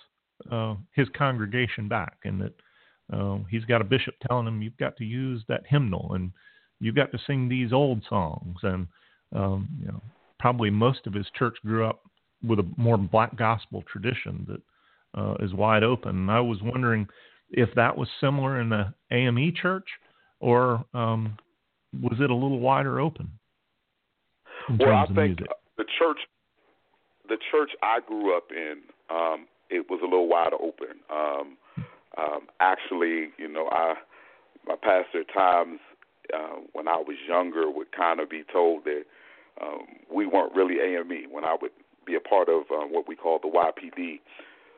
uh, 0.51 0.75
his 0.93 1.07
congregation 1.17 1.87
back, 1.87 2.17
and 2.23 2.41
that 2.41 2.53
uh, 3.11 3.37
he's 3.49 3.65
got 3.65 3.81
a 3.81 3.85
bishop 3.85 4.15
telling 4.27 4.47
him 4.47 4.61
you've 4.61 4.77
got 4.77 4.95
to 4.97 5.03
use 5.03 5.43
that 5.47 5.63
hymnal 5.67 6.13
and 6.13 6.31
you've 6.79 6.95
got 6.95 7.11
to 7.11 7.19
sing 7.25 7.49
these 7.49 7.73
old 7.73 8.03
songs, 8.07 8.57
and 8.63 8.87
um, 9.35 9.67
you 9.79 9.87
know 9.87 10.01
probably 10.39 10.69
most 10.69 11.05
of 11.05 11.13
his 11.13 11.27
church 11.37 11.57
grew 11.65 11.85
up 11.85 12.01
with 12.43 12.59
a 12.59 12.69
more 12.77 12.97
black 12.97 13.35
gospel 13.35 13.83
tradition 13.91 14.45
that 14.47 15.19
uh, 15.19 15.35
is 15.43 15.53
wide 15.53 15.83
open. 15.83 16.11
And 16.11 16.31
I 16.31 16.39
was 16.39 16.59
wondering 16.61 17.07
if 17.51 17.69
that 17.75 17.97
was 17.97 18.07
similar 18.21 18.61
in 18.61 18.69
the 18.69 18.93
AME 19.11 19.53
church, 19.61 19.87
or 20.39 20.85
um, 20.93 21.37
was 22.01 22.19
it 22.19 22.29
a 22.29 22.35
little 22.35 22.59
wider 22.59 22.99
open? 22.99 23.31
well, 24.79 24.95
I 24.95 25.05
think 25.07 25.17
music? 25.17 25.47
the 25.77 25.85
church, 25.97 26.19
the 27.27 27.37
church 27.51 27.71
I 27.81 27.99
grew 28.05 28.37
up 28.37 28.49
in, 28.51 28.77
um, 29.09 29.47
it 29.69 29.85
was 29.89 29.99
a 30.01 30.05
little 30.05 30.27
wider 30.27 30.55
open. 30.55 30.99
Um, 31.11 31.57
um, 32.17 32.47
actually, 32.59 33.29
you 33.37 33.47
know, 33.47 33.67
I 33.71 33.95
my 34.67 34.75
pastor 34.75 35.21
at 35.21 35.33
times 35.33 35.79
uh, 36.33 36.59
when 36.73 36.87
I 36.87 36.97
was 36.97 37.15
younger 37.27 37.69
would 37.69 37.91
kind 37.91 38.19
of 38.19 38.29
be 38.29 38.43
told 38.51 38.83
that 38.85 39.03
um, 39.61 39.85
we 40.13 40.25
weren't 40.25 40.55
really 40.55 40.79
AME. 40.79 41.31
When 41.31 41.43
I 41.43 41.55
would 41.61 41.71
be 42.05 42.15
a 42.15 42.19
part 42.19 42.49
of 42.49 42.63
um, 42.71 42.91
what 42.91 43.07
we 43.07 43.15
call 43.15 43.39
the 43.39 43.49
YPD, 43.49 44.19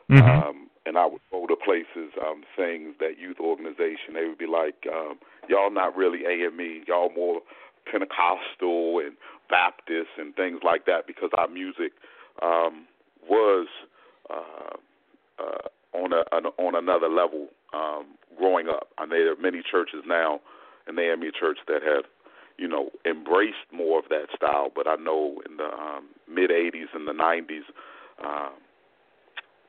mm-hmm. 0.10 0.18
um, 0.18 0.70
and 0.86 0.98
I 0.98 1.06
would 1.06 1.22
go 1.32 1.46
to 1.48 1.56
places, 1.56 2.14
um, 2.26 2.44
things 2.56 2.96
that 3.00 3.20
youth 3.20 3.38
organization, 3.40 4.14
they 4.14 4.26
would 4.26 4.38
be 4.38 4.48
like, 4.48 4.88
um, 4.92 5.20
"Y'all 5.48 5.72
not 5.72 5.96
really 5.96 6.26
AME. 6.26 6.84
Y'all 6.88 7.12
more 7.16 7.42
Pentecostal 7.90 9.00
and 9.00 9.16
Baptist 9.50 10.10
and 10.18 10.36
things 10.36 10.60
like 10.64 10.86
that," 10.86 11.08
because 11.08 11.30
our 11.38 11.48
music 11.48 11.94
um, 12.42 12.88
was 13.28 13.68
uh, 14.30 14.78
uh, 15.40 15.98
on 15.98 16.14
a 16.14 16.24
an, 16.32 16.46
on 16.58 16.76
another 16.76 17.10
level 17.10 17.48
um, 17.74 18.06
growing 18.38 18.68
up. 18.68 18.90
I 18.98 19.06
know 19.06 19.16
there 19.16 19.34
are 19.34 19.42
many 19.42 19.62
churches 19.62 20.04
now 20.08 20.42
in 20.88 20.96
the 20.96 21.14
AME 21.14 21.32
church 21.40 21.60
that 21.68 21.82
have 21.84 22.06
you 22.62 22.68
know 22.68 22.92
embraced 23.06 23.66
more 23.74 23.98
of 23.98 24.06
that 24.10 24.28
style, 24.36 24.70
but 24.74 24.88
I 24.88 24.96
know 24.96 25.42
in 25.50 25.58
the 25.58 25.66
um, 25.66 26.10
mid 26.30 26.52
'80s 26.52 26.94
and 26.94 27.08
the 27.08 27.14
'90s. 27.14 27.66
Uh, 28.24 28.52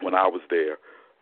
when 0.02 0.14
I 0.14 0.26
was 0.26 0.42
there, 0.50 0.76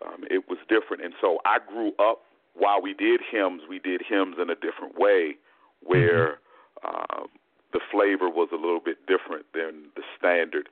um, 0.04 0.24
it 0.30 0.48
was 0.48 0.58
different. 0.68 1.04
And 1.04 1.14
so 1.20 1.38
I 1.44 1.58
grew 1.64 1.92
up 1.98 2.22
while 2.54 2.80
we 2.82 2.94
did 2.94 3.20
hymns, 3.30 3.62
we 3.68 3.78
did 3.78 4.02
hymns 4.06 4.36
in 4.40 4.50
a 4.50 4.54
different 4.54 4.98
way 4.98 5.36
where 5.82 6.38
mm-hmm. 6.84 7.22
uh, 7.22 7.26
the 7.72 7.80
flavor 7.92 8.28
was 8.28 8.48
a 8.52 8.56
little 8.56 8.80
bit 8.80 8.98
different 9.06 9.46
than 9.54 9.90
the 9.96 10.02
standard 10.18 10.68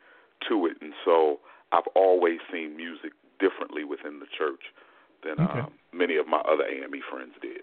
to 0.48 0.66
it. 0.66 0.76
And 0.80 0.92
so 1.04 1.40
I've 1.72 1.86
always 1.94 2.38
seen 2.52 2.76
music 2.76 3.12
differently 3.38 3.84
within 3.84 4.18
the 4.18 4.26
church 4.36 4.72
than 5.22 5.44
okay. 5.44 5.60
um, 5.60 5.72
many 5.92 6.16
of 6.16 6.26
my 6.26 6.38
other 6.38 6.64
AME 6.64 7.02
friends 7.10 7.34
did. 7.40 7.62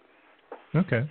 Okay. 0.76 1.10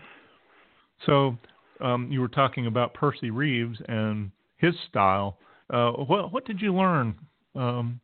So 1.06 1.36
um, 1.80 2.08
you 2.10 2.20
were 2.20 2.28
talking 2.28 2.66
about 2.66 2.94
Percy 2.94 3.30
Reeves 3.30 3.78
and 3.88 4.30
his 4.56 4.74
style. 4.88 5.38
Uh, 5.70 5.92
what, 5.92 6.32
what 6.32 6.44
did 6.44 6.60
you 6.60 6.74
learn 6.74 7.14
um, 7.54 8.00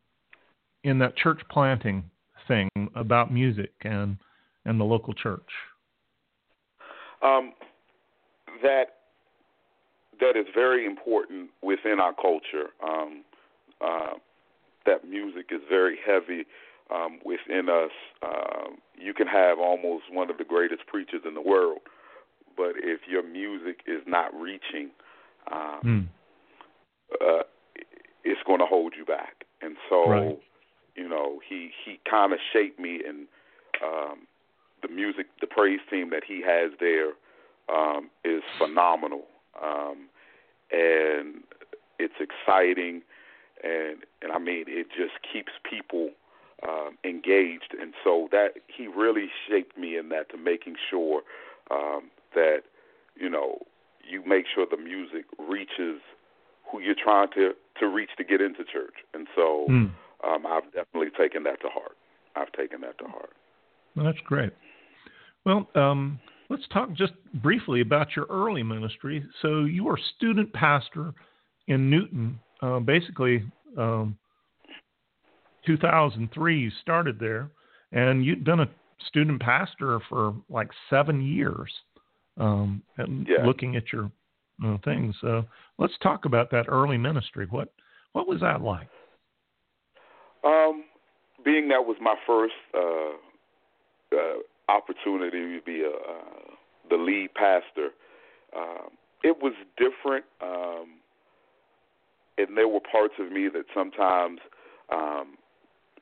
in 0.84 0.98
that 0.98 1.16
church 1.16 1.40
planting 1.50 2.04
thing 2.48 2.68
about 2.94 3.32
music 3.32 3.72
and 3.82 4.16
and 4.64 4.78
the 4.78 4.84
local 4.84 5.14
church? 5.14 5.48
Um, 7.22 7.52
that 8.62 8.96
that 10.20 10.36
is 10.36 10.46
very 10.54 10.86
important 10.86 11.50
within 11.62 11.98
our 12.00 12.12
culture. 12.14 12.70
Um, 12.86 13.24
uh, 13.80 14.14
that 14.86 15.08
music 15.08 15.46
is 15.50 15.60
very 15.68 15.98
heavy 16.06 16.44
um, 16.94 17.20
within 17.24 17.68
us. 17.68 17.90
Uh, 18.22 18.70
you 18.98 19.14
can 19.14 19.26
have 19.26 19.58
almost 19.58 20.04
one 20.12 20.30
of 20.30 20.38
the 20.38 20.44
greatest 20.44 20.86
preachers 20.86 21.22
in 21.26 21.34
the 21.34 21.40
world, 21.40 21.80
but 22.56 22.72
if 22.76 23.00
your 23.08 23.22
music 23.22 23.80
is 23.86 24.02
not 24.06 24.34
reaching, 24.34 24.90
um, 25.50 25.80
mm. 25.84 26.06
uh, 27.20 27.42
it's 28.24 28.40
going 28.46 28.60
to 28.60 28.66
hold 28.66 28.94
you 28.96 29.04
back. 29.04 29.44
And 29.62 29.76
so, 29.88 30.08
right 30.08 30.38
you 31.00 31.08
know, 31.08 31.40
he 31.46 31.70
he 31.84 31.98
kind 32.08 32.32
of 32.32 32.38
shaped 32.52 32.78
me 32.78 33.00
and 33.06 33.26
um, 33.82 34.26
the 34.82 34.88
music, 34.88 35.26
the 35.40 35.46
praise 35.46 35.80
team 35.90 36.10
that 36.10 36.22
he 36.26 36.42
has 36.42 36.72
there 36.78 37.12
um, 37.74 38.10
is 38.24 38.42
phenomenal, 38.58 39.24
um, 39.62 40.08
and 40.70 41.42
it's 41.98 42.14
exciting, 42.20 43.02
and 43.62 43.98
and 44.22 44.32
I 44.32 44.38
mean 44.38 44.64
it 44.68 44.88
just 44.88 45.14
keeps 45.32 45.52
people 45.68 46.10
um, 46.68 46.98
engaged, 47.04 47.74
and 47.80 47.94
so 48.04 48.28
that 48.32 48.54
he 48.66 48.86
really 48.86 49.30
shaped 49.48 49.78
me 49.78 49.96
in 49.96 50.08
that 50.10 50.30
to 50.30 50.36
making 50.36 50.76
sure 50.90 51.22
um, 51.70 52.10
that 52.34 52.62
you 53.16 53.28
know 53.30 53.58
you 54.08 54.22
make 54.26 54.46
sure 54.52 54.66
the 54.70 54.76
music 54.76 55.24
reaches 55.38 56.00
who 56.70 56.80
you're 56.80 56.94
trying 56.94 57.28
to 57.34 57.52
to 57.78 57.88
reach 57.88 58.10
to 58.18 58.24
get 58.24 58.40
into 58.40 58.64
church, 58.64 58.94
and 59.14 59.26
so. 59.34 59.66
Mm 59.68 59.90
um, 60.24 60.46
I've 60.46 60.64
definitely 60.72 61.10
taken 61.18 61.42
that 61.44 61.60
to 61.62 61.68
heart. 61.68 61.96
I've 62.36 62.52
taken 62.52 62.80
that 62.82 62.98
to 62.98 63.04
heart. 63.04 63.32
Well, 63.96 64.04
that's 64.04 64.18
great. 64.24 64.52
Well, 65.44 65.68
um, 65.74 66.20
let's 66.48 66.66
talk 66.72 66.92
just 66.92 67.12
briefly 67.34 67.80
about 67.80 68.14
your 68.14 68.26
early 68.26 68.62
ministry. 68.62 69.24
So 69.42 69.64
you 69.64 69.84
were 69.84 69.98
student 70.16 70.52
pastor 70.52 71.12
in 71.68 71.90
Newton, 71.90 72.38
uh, 72.62 72.80
basically. 72.80 73.44
Um, 73.78 74.16
2003, 75.66 76.58
you 76.58 76.70
started 76.82 77.18
there, 77.18 77.50
and 77.92 78.24
you'd 78.24 78.44
been 78.44 78.60
a 78.60 78.70
student 79.08 79.40
pastor 79.40 80.00
for 80.08 80.34
like 80.48 80.68
seven 80.88 81.20
years. 81.22 81.70
Um, 82.38 82.82
and 82.96 83.26
yeah. 83.28 83.44
looking 83.44 83.76
at 83.76 83.92
your 83.92 84.10
uh, 84.64 84.78
things, 84.84 85.14
uh, 85.22 85.42
let's 85.78 85.94
talk 86.02 86.24
about 86.24 86.50
that 86.52 86.66
early 86.68 86.98
ministry. 86.98 87.46
What 87.50 87.72
what 88.12 88.26
was 88.26 88.40
that 88.40 88.62
like? 88.62 88.88
Um, 90.44 90.84
being 91.44 91.68
that 91.68 91.84
was 91.84 91.96
my 92.00 92.14
first 92.26 92.54
uh, 92.74 94.16
uh, 94.16 94.72
opportunity 94.72 95.58
to 95.58 95.60
be 95.64 95.82
a, 95.82 95.88
uh, 95.88 96.54
the 96.88 96.96
lead 96.96 97.30
pastor, 97.34 97.90
um, 98.56 98.90
it 99.22 99.36
was 99.42 99.52
different. 99.76 100.24
Um, 100.42 100.98
and 102.38 102.56
there 102.56 102.68
were 102.68 102.80
parts 102.80 103.14
of 103.18 103.30
me 103.30 103.48
that 103.52 103.64
sometimes 103.74 104.40
um, 104.92 105.36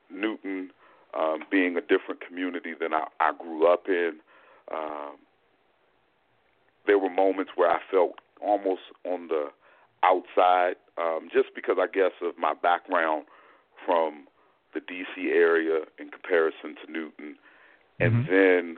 Newton, 0.09 0.71
um, 1.17 1.39
being 1.51 1.75
a 1.77 1.81
different 1.81 2.21
community 2.25 2.73
than 2.79 2.93
I, 2.93 3.05
I 3.19 3.31
grew 3.37 3.71
up 3.71 3.83
in, 3.87 4.19
um, 4.71 5.17
there 6.89 6.97
were 6.97 7.09
moments 7.09 7.51
where 7.55 7.69
I 7.69 7.77
felt 7.91 8.15
almost 8.41 8.81
on 9.05 9.27
the 9.27 9.49
outside, 10.03 10.73
um, 10.97 11.29
just 11.31 11.49
because 11.53 11.77
I 11.79 11.85
guess 11.85 12.13
of 12.23 12.35
my 12.35 12.55
background 12.55 13.25
from 13.85 14.25
the 14.73 14.79
D.C. 14.79 15.29
area 15.29 15.81
in 15.99 16.09
comparison 16.09 16.75
to 16.83 16.91
Newton, 16.91 17.35
and 17.99 18.13
mm-hmm. 18.13 18.31
then 18.31 18.77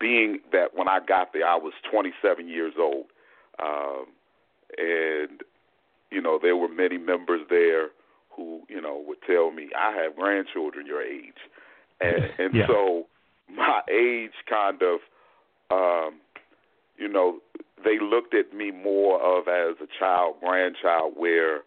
being 0.00 0.40
that 0.50 0.74
when 0.74 0.88
I 0.88 0.98
got 0.98 1.32
there, 1.32 1.46
I 1.46 1.54
was 1.54 1.72
27 1.88 2.48
years 2.48 2.74
old, 2.80 3.06
um, 3.62 4.06
and 4.76 5.42
you 6.10 6.20
know 6.20 6.40
there 6.42 6.56
were 6.56 6.68
many 6.68 6.98
members 6.98 7.42
there 7.48 7.90
who 8.30 8.62
you 8.68 8.80
know 8.80 9.00
would 9.06 9.22
tell 9.24 9.52
me 9.52 9.68
I 9.78 9.92
have 10.02 10.16
grandchildren 10.16 10.84
your 10.84 11.02
age, 11.02 11.38
and 12.00 12.24
and 12.38 12.54
yeah. 12.54 12.66
so 12.66 13.06
my 13.48 13.82
age 13.88 14.32
kind 14.48 14.82
of 14.82 14.98
um, 15.70 16.20
you 16.98 17.08
know 17.08 17.38
they 17.84 17.98
looked 18.00 18.34
at 18.34 18.52
me 18.54 18.70
more 18.70 19.20
of 19.20 19.48
as 19.48 19.76
a 19.80 19.86
child, 19.98 20.36
grandchild, 20.40 21.14
where 21.16 21.58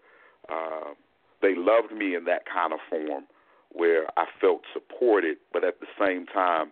uh, 0.50 0.94
they 1.42 1.54
loved 1.56 1.94
me 1.94 2.16
in 2.16 2.26
that 2.26 2.44
kind 2.46 2.74
of 2.74 2.80
form, 2.90 3.24
where 3.72 4.08
I 4.18 4.26
felt 4.40 4.62
supported, 4.74 5.38
but 5.54 5.64
at 5.64 5.80
the 5.80 5.88
same 6.00 6.26
time, 6.26 6.72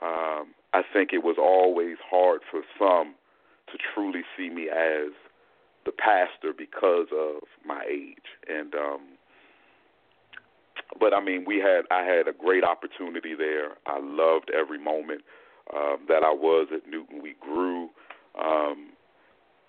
um, 0.00 0.54
I 0.72 0.82
think 0.92 1.12
it 1.12 1.24
was 1.24 1.36
always 1.38 1.96
hard 2.08 2.42
for 2.50 2.62
some 2.78 3.14
to 3.72 3.78
truly 3.94 4.22
see 4.36 4.48
me 4.48 4.68
as 4.68 5.12
the 5.84 5.92
pastor 5.92 6.52
because 6.56 7.08
of 7.12 7.42
my 7.66 7.82
age, 7.90 8.36
and 8.48 8.74
um, 8.74 9.00
but 11.00 11.12
I 11.12 11.22
mean, 11.22 11.44
we 11.46 11.58
had 11.58 11.82
I 11.90 12.04
had 12.04 12.28
a 12.28 12.32
great 12.32 12.64
opportunity 12.64 13.34
there. 13.34 13.72
I 13.86 13.98
loved 14.00 14.50
every 14.56 14.78
moment 14.78 15.22
um, 15.74 15.98
that 16.08 16.22
I 16.22 16.32
was 16.32 16.68
at 16.74 16.88
Newton. 16.88 17.22
We 17.22 17.34
grew. 17.40 17.90
Um, 18.38 18.92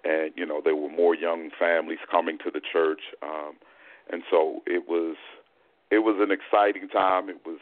and 0.03 0.31
you 0.35 0.45
know 0.45 0.61
there 0.63 0.75
were 0.75 0.89
more 0.89 1.15
young 1.15 1.49
families 1.59 1.99
coming 2.09 2.37
to 2.43 2.51
the 2.51 2.61
church, 2.61 3.01
um, 3.21 3.53
and 4.09 4.23
so 4.29 4.61
it 4.65 4.87
was 4.87 5.17
it 5.91 5.99
was 5.99 6.15
an 6.19 6.31
exciting 6.31 6.87
time. 6.87 7.29
It 7.29 7.41
was 7.45 7.59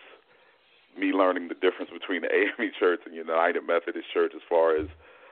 me 0.98 1.14
learning 1.14 1.48
the 1.48 1.56
difference 1.56 1.92
between 1.92 2.22
the 2.22 2.30
AME 2.34 2.72
Church 2.80 3.02
and 3.06 3.16
United 3.16 3.62
Methodist 3.66 4.06
Church 4.14 4.34
as 4.36 4.42
far 4.48 4.76
as 4.76 4.88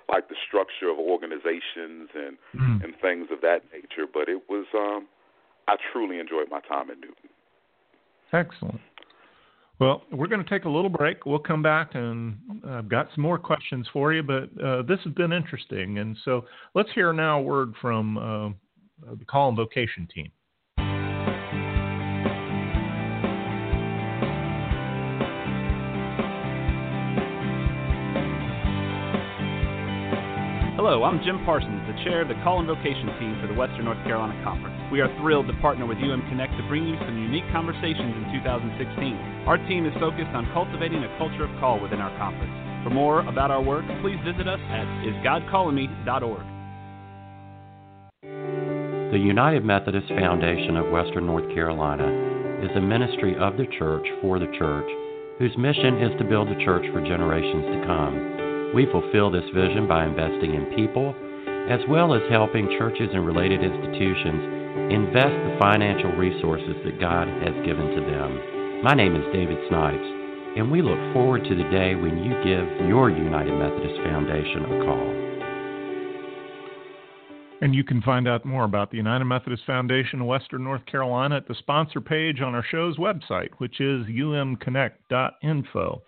like 0.09 0.29
the 0.29 0.35
structure 0.47 0.89
of 0.89 0.97
organizations 0.99 2.09
and 2.13 2.37
mm. 2.55 2.83
and 2.83 2.93
things 3.01 3.27
of 3.31 3.41
that 3.41 3.61
nature. 3.73 4.07
But 4.11 4.29
it 4.29 4.49
was 4.49 4.65
um, 4.73 5.07
I 5.67 5.75
truly 5.91 6.19
enjoyed 6.19 6.49
my 6.49 6.61
time 6.61 6.89
at 6.89 6.97
Newton. 6.97 7.29
Excellent. 8.33 8.81
Well, 9.79 10.03
we're 10.11 10.27
going 10.27 10.43
to 10.43 10.49
take 10.49 10.65
a 10.65 10.69
little 10.69 10.89
break. 10.89 11.25
We'll 11.25 11.39
come 11.39 11.61
back 11.61 11.95
and 11.95 12.37
I've 12.65 12.87
got 12.87 13.09
some 13.13 13.23
more 13.23 13.37
questions 13.37 13.87
for 13.91 14.13
you, 14.13 14.23
but 14.23 14.43
uh, 14.63 14.83
this 14.83 14.99
has 15.03 15.13
been 15.13 15.33
interesting. 15.33 15.99
And 15.99 16.15
so 16.23 16.45
let's 16.75 16.89
hear 16.95 17.11
now 17.11 17.39
a 17.39 17.41
word 17.41 17.73
from 17.81 18.17
uh, 18.17 19.13
the 19.15 19.25
call 19.25 19.49
and 19.49 19.57
vocation 19.57 20.07
team. 20.13 20.31
I'm 31.05 31.21
Jim 31.21 31.45
Parsons, 31.45 31.85
the 31.85 31.93
chair 32.01 32.25
of 32.25 32.33
the 32.33 32.39
Call 32.41 32.57
and 32.57 32.65
Vocation 32.65 33.05
team 33.21 33.37
for 33.37 33.45
the 33.45 33.53
Western 33.53 33.85
North 33.85 34.01
Carolina 34.01 34.33
Conference. 34.41 34.73
We 34.89 35.05
are 35.05 35.11
thrilled 35.21 35.45
to 35.45 35.53
partner 35.61 35.85
with 35.85 36.01
UM 36.01 36.25
Connect 36.33 36.57
to 36.57 36.65
bring 36.65 36.81
you 36.81 36.97
some 37.05 37.13
unique 37.13 37.45
conversations 37.53 38.09
in 38.17 38.41
2016. 38.41 39.45
Our 39.45 39.61
team 39.69 39.85
is 39.85 39.93
focused 40.01 40.33
on 40.33 40.49
cultivating 40.49 41.05
a 41.05 41.17
culture 41.21 41.45
of 41.45 41.53
call 41.61 41.77
within 41.77 42.01
our 42.01 42.09
conference. 42.17 42.49
For 42.81 42.89
more 42.89 43.21
about 43.29 43.53
our 43.53 43.61
work, 43.61 43.85
please 44.01 44.17
visit 44.25 44.49
us 44.49 44.57
at 44.73 44.89
isgodcallingme.org. 45.05 46.45
The 49.13 49.21
United 49.21 49.61
Methodist 49.61 50.09
Foundation 50.09 50.73
of 50.73 50.89
Western 50.89 51.29
North 51.29 51.45
Carolina 51.53 52.09
is 52.65 52.73
a 52.73 52.81
ministry 52.81 53.37
of 53.37 53.61
the 53.61 53.69
church 53.77 54.09
for 54.25 54.41
the 54.41 54.49
church 54.57 54.89
whose 55.37 55.53
mission 55.53 56.01
is 56.01 56.17
to 56.17 56.25
build 56.25 56.49
a 56.49 56.57
church 56.65 56.89
for 56.89 57.05
generations 57.05 57.77
to 57.77 57.85
come. 57.85 58.44
We 58.75 58.85
fulfill 58.91 59.31
this 59.31 59.49
vision 59.55 59.87
by 59.87 60.03
investing 60.03 60.53
in 60.53 60.75
people, 60.75 61.15
as 61.71 61.79
well 61.87 62.13
as 62.13 62.21
helping 62.29 62.75
churches 62.77 63.07
and 63.13 63.25
related 63.25 63.63
institutions 63.63 64.91
invest 64.91 65.31
the 65.31 65.55
financial 65.61 66.11
resources 66.19 66.75
that 66.83 66.99
God 66.99 67.29
has 67.29 67.55
given 67.65 67.95
to 67.95 68.01
them. 68.03 68.83
My 68.83 68.93
name 68.93 69.15
is 69.15 69.23
David 69.31 69.57
Snipes, 69.69 70.03
and 70.59 70.69
we 70.69 70.81
look 70.81 70.99
forward 71.13 71.45
to 71.45 71.55
the 71.55 71.71
day 71.71 71.95
when 71.95 72.19
you 72.19 72.35
give 72.43 72.67
your 72.85 73.09
United 73.09 73.55
Methodist 73.55 73.95
Foundation 74.03 74.65
a 74.67 74.83
call. 74.83 75.07
And 77.61 77.73
you 77.73 77.85
can 77.85 78.01
find 78.01 78.27
out 78.27 78.43
more 78.43 78.65
about 78.65 78.91
the 78.91 78.97
United 78.97 79.23
Methodist 79.23 79.63
Foundation 79.65 80.19
of 80.19 80.27
Western 80.27 80.65
North 80.65 80.85
Carolina 80.85 81.37
at 81.37 81.47
the 81.47 81.55
sponsor 81.55 82.01
page 82.01 82.41
on 82.41 82.53
our 82.53 82.65
show's 82.69 82.97
website, 82.97 83.51
which 83.57 83.79
is 83.79 84.05
umconnect.info. 84.07 86.01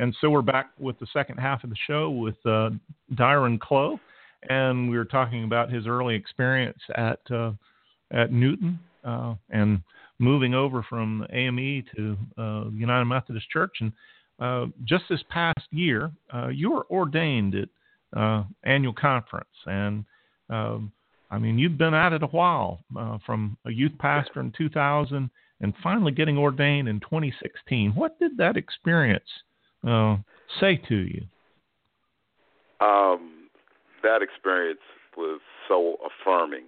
And 0.00 0.16
so 0.18 0.30
we're 0.30 0.40
back 0.40 0.70
with 0.78 0.98
the 0.98 1.06
second 1.12 1.36
half 1.36 1.62
of 1.62 1.68
the 1.68 1.76
show 1.86 2.08
with 2.08 2.36
uh, 2.46 2.70
Diron 3.16 3.58
and 4.48 4.88
we 4.88 4.96
were 4.96 5.04
talking 5.04 5.44
about 5.44 5.70
his 5.70 5.86
early 5.86 6.14
experience 6.14 6.78
at 6.96 7.20
uh, 7.30 7.52
at 8.10 8.32
Newton 8.32 8.78
uh, 9.04 9.34
and 9.50 9.82
moving 10.18 10.54
over 10.54 10.82
from 10.88 11.26
AME 11.30 11.84
to 11.94 12.16
uh, 12.38 12.70
United 12.70 13.04
Methodist 13.04 13.50
Church. 13.50 13.72
And 13.80 13.92
uh, 14.38 14.66
just 14.86 15.04
this 15.10 15.22
past 15.28 15.68
year, 15.70 16.10
uh, 16.32 16.48
you 16.48 16.70
were 16.70 16.86
ordained 16.90 17.54
at 17.54 17.68
annual 18.64 18.94
conference, 18.94 19.48
and 19.66 20.06
um, 20.48 20.92
I 21.30 21.36
mean 21.36 21.58
you've 21.58 21.76
been 21.76 21.92
at 21.92 22.14
it 22.14 22.22
a 22.22 22.28
while, 22.28 22.80
from 23.26 23.58
a 23.66 23.70
youth 23.70 23.98
pastor 23.98 24.40
in 24.40 24.50
2000 24.56 25.28
and 25.60 25.74
finally 25.82 26.10
getting 26.10 26.38
ordained 26.38 26.88
in 26.88 27.00
2016. 27.00 27.90
What 27.90 28.18
did 28.18 28.38
that 28.38 28.56
experience 28.56 29.28
uh, 29.86 30.16
say 30.60 30.76
to 30.88 30.96
you? 30.96 31.22
Um, 32.80 33.48
that 34.02 34.22
experience 34.22 34.80
was 35.16 35.40
so 35.68 35.96
affirming. 36.04 36.64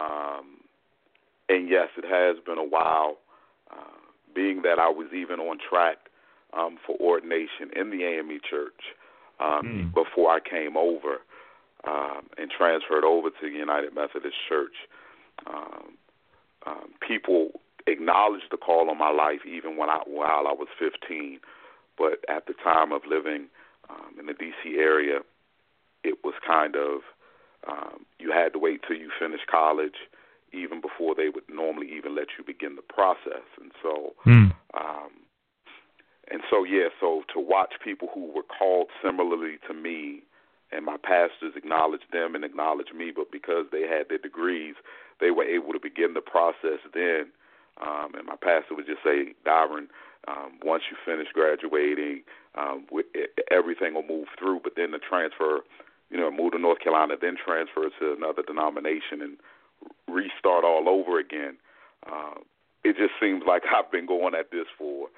Um, 0.00 0.58
and 1.48 1.68
yes, 1.68 1.88
it 1.96 2.04
has 2.04 2.42
been 2.44 2.58
a 2.58 2.64
while. 2.64 3.18
Uh, 3.70 3.96
being 4.34 4.62
that 4.62 4.78
I 4.78 4.88
was 4.88 5.08
even 5.14 5.40
on 5.40 5.58
track 5.58 5.96
um, 6.56 6.78
for 6.86 6.96
ordination 7.00 7.70
in 7.74 7.90
the 7.90 8.04
AME 8.04 8.40
church 8.48 8.80
um, 9.40 9.92
mm. 9.92 9.94
before 9.94 10.30
I 10.30 10.38
came 10.40 10.76
over 10.76 11.18
um, 11.86 12.26
and 12.38 12.50
transferred 12.50 13.04
over 13.04 13.30
to 13.30 13.42
the 13.42 13.56
United 13.58 13.94
Methodist 13.94 14.36
Church, 14.48 14.74
um, 15.46 15.96
um, 16.66 16.90
people 17.06 17.60
acknowledged 17.86 18.46
the 18.50 18.56
call 18.56 18.90
on 18.90 18.98
my 18.98 19.10
life 19.10 19.40
even 19.46 19.76
when 19.76 19.88
I 19.88 20.00
while 20.06 20.46
I 20.48 20.52
was 20.52 20.68
15. 20.78 21.38
But 21.98 22.24
at 22.28 22.46
the 22.46 22.54
time 22.62 22.92
of 22.92 23.02
living 23.08 23.46
um, 23.88 24.18
in 24.18 24.26
the 24.26 24.34
D.C. 24.34 24.76
area, 24.76 25.20
it 26.04 26.18
was 26.24 26.34
kind 26.46 26.76
of 26.76 27.00
um, 27.68 28.06
you 28.18 28.32
had 28.32 28.52
to 28.52 28.58
wait 28.58 28.80
till 28.86 28.96
you 28.96 29.10
finished 29.18 29.46
college, 29.50 29.96
even 30.52 30.80
before 30.80 31.14
they 31.14 31.28
would 31.28 31.44
normally 31.48 31.90
even 31.96 32.14
let 32.14 32.28
you 32.38 32.44
begin 32.44 32.76
the 32.76 32.82
process. 32.82 33.46
And 33.60 33.72
so, 33.82 34.14
mm. 34.24 34.52
um, 34.74 35.10
and 36.30 36.42
so 36.50 36.64
yeah, 36.64 36.88
so 37.00 37.22
to 37.34 37.40
watch 37.40 37.74
people 37.82 38.08
who 38.14 38.32
were 38.32 38.46
called 38.46 38.88
similarly 39.02 39.58
to 39.66 39.74
me, 39.74 40.22
and 40.72 40.84
my 40.84 40.96
pastors 40.96 41.54
acknowledged 41.56 42.10
them 42.12 42.34
and 42.34 42.44
acknowledged 42.44 42.94
me, 42.94 43.12
but 43.14 43.30
because 43.30 43.66
they 43.70 43.82
had 43.82 44.08
their 44.08 44.18
degrees, 44.18 44.74
they 45.20 45.30
were 45.30 45.44
able 45.44 45.72
to 45.72 45.80
begin 45.80 46.14
the 46.14 46.20
process 46.20 46.82
then. 46.92 47.26
Um, 47.80 48.14
and 48.14 48.26
my 48.26 48.36
pastor 48.36 48.74
would 48.74 48.86
just 48.86 49.04
say, 49.04 49.34
Diron, 49.46 49.88
um, 50.28 50.58
once 50.64 50.84
you 50.90 50.96
finish 51.04 51.28
graduating, 51.32 52.22
um, 52.56 52.86
everything 53.50 53.94
will 53.94 54.06
move 54.06 54.28
through. 54.38 54.60
But 54.62 54.72
then 54.76 54.90
the 54.90 54.98
transfer, 54.98 55.60
you 56.10 56.16
know, 56.16 56.30
move 56.30 56.52
to 56.52 56.58
North 56.58 56.80
Carolina, 56.80 57.14
then 57.20 57.36
transfer 57.36 57.88
to 58.00 58.14
another 58.16 58.42
denomination 58.42 59.22
and 59.22 59.36
restart 60.08 60.64
all 60.64 60.88
over 60.88 61.18
again. 61.18 61.56
Uh, 62.06 62.40
it 62.84 62.96
just 62.96 63.12
seems 63.20 63.42
like 63.46 63.62
I've 63.74 63.90
been 63.90 64.06
going 64.06 64.34
at 64.34 64.50
this 64.50 64.66
for 64.76 65.08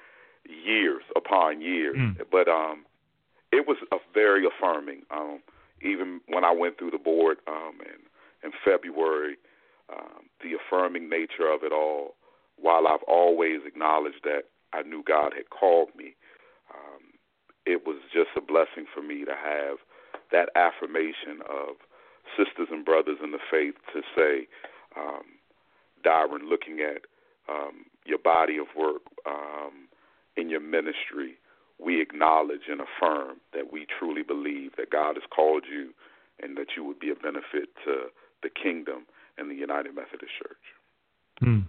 years 0.47 1.03
upon 1.15 1.61
years. 1.61 1.95
Mm. 1.97 2.17
But 2.31 2.47
um, 2.47 2.85
it 3.51 3.67
was 3.67 3.77
a 3.91 3.97
very 4.13 4.45
affirming. 4.45 5.03
Um, 5.11 5.39
even 5.81 6.21
when 6.27 6.43
I 6.43 6.51
went 6.51 6.77
through 6.77 6.91
the 6.91 6.97
board 6.97 7.37
um, 7.47 7.79
in, 7.81 8.47
in 8.47 8.51
February, 8.65 9.37
um, 9.91 10.29
the 10.41 10.53
affirming 10.53 11.09
nature 11.09 11.51
of 11.51 11.63
it 11.63 11.71
all. 11.71 12.15
While 12.57 12.87
I've 12.87 13.03
always 13.07 13.61
acknowledged 13.65 14.23
that 14.23 14.43
I 14.73 14.83
knew 14.83 15.03
God 15.03 15.33
had 15.35 15.49
called 15.49 15.89
me. 15.95 16.15
Um, 16.73 17.17
it 17.65 17.85
was 17.85 17.97
just 18.13 18.29
a 18.37 18.41
blessing 18.41 18.85
for 18.93 19.01
me 19.01 19.25
to 19.25 19.33
have 19.33 19.77
that 20.31 20.49
affirmation 20.55 21.41
of 21.49 21.75
sisters 22.37 22.67
and 22.71 22.85
brothers 22.85 23.17
in 23.23 23.31
the 23.31 23.39
faith 23.51 23.75
to 23.93 24.01
say, 24.15 24.47
um, 24.97 25.39
Diron, 26.05 26.49
looking 26.49 26.79
at 26.79 27.05
um, 27.49 27.85
your 28.05 28.19
body 28.19 28.57
of 28.57 28.67
work 28.77 29.01
um, 29.25 29.87
in 30.37 30.49
your 30.49 30.61
ministry, 30.61 31.37
we 31.79 32.01
acknowledge 32.01 32.67
and 32.69 32.81
affirm 32.81 33.37
that 33.53 33.71
we 33.71 33.85
truly 33.97 34.23
believe 34.23 34.75
that 34.77 34.91
God 34.91 35.15
has 35.15 35.23
called 35.33 35.65
you 35.69 35.93
and 36.41 36.57
that 36.57 36.67
you 36.75 36.83
would 36.83 36.99
be 36.99 37.09
a 37.09 37.15
benefit 37.15 37.69
to 37.85 38.09
the 38.43 38.49
kingdom 38.49 39.05
and 39.37 39.49
the 39.49 39.55
United 39.55 39.95
Methodist 39.95 40.31
Church. 40.41 40.65
Hmm. 41.39 41.59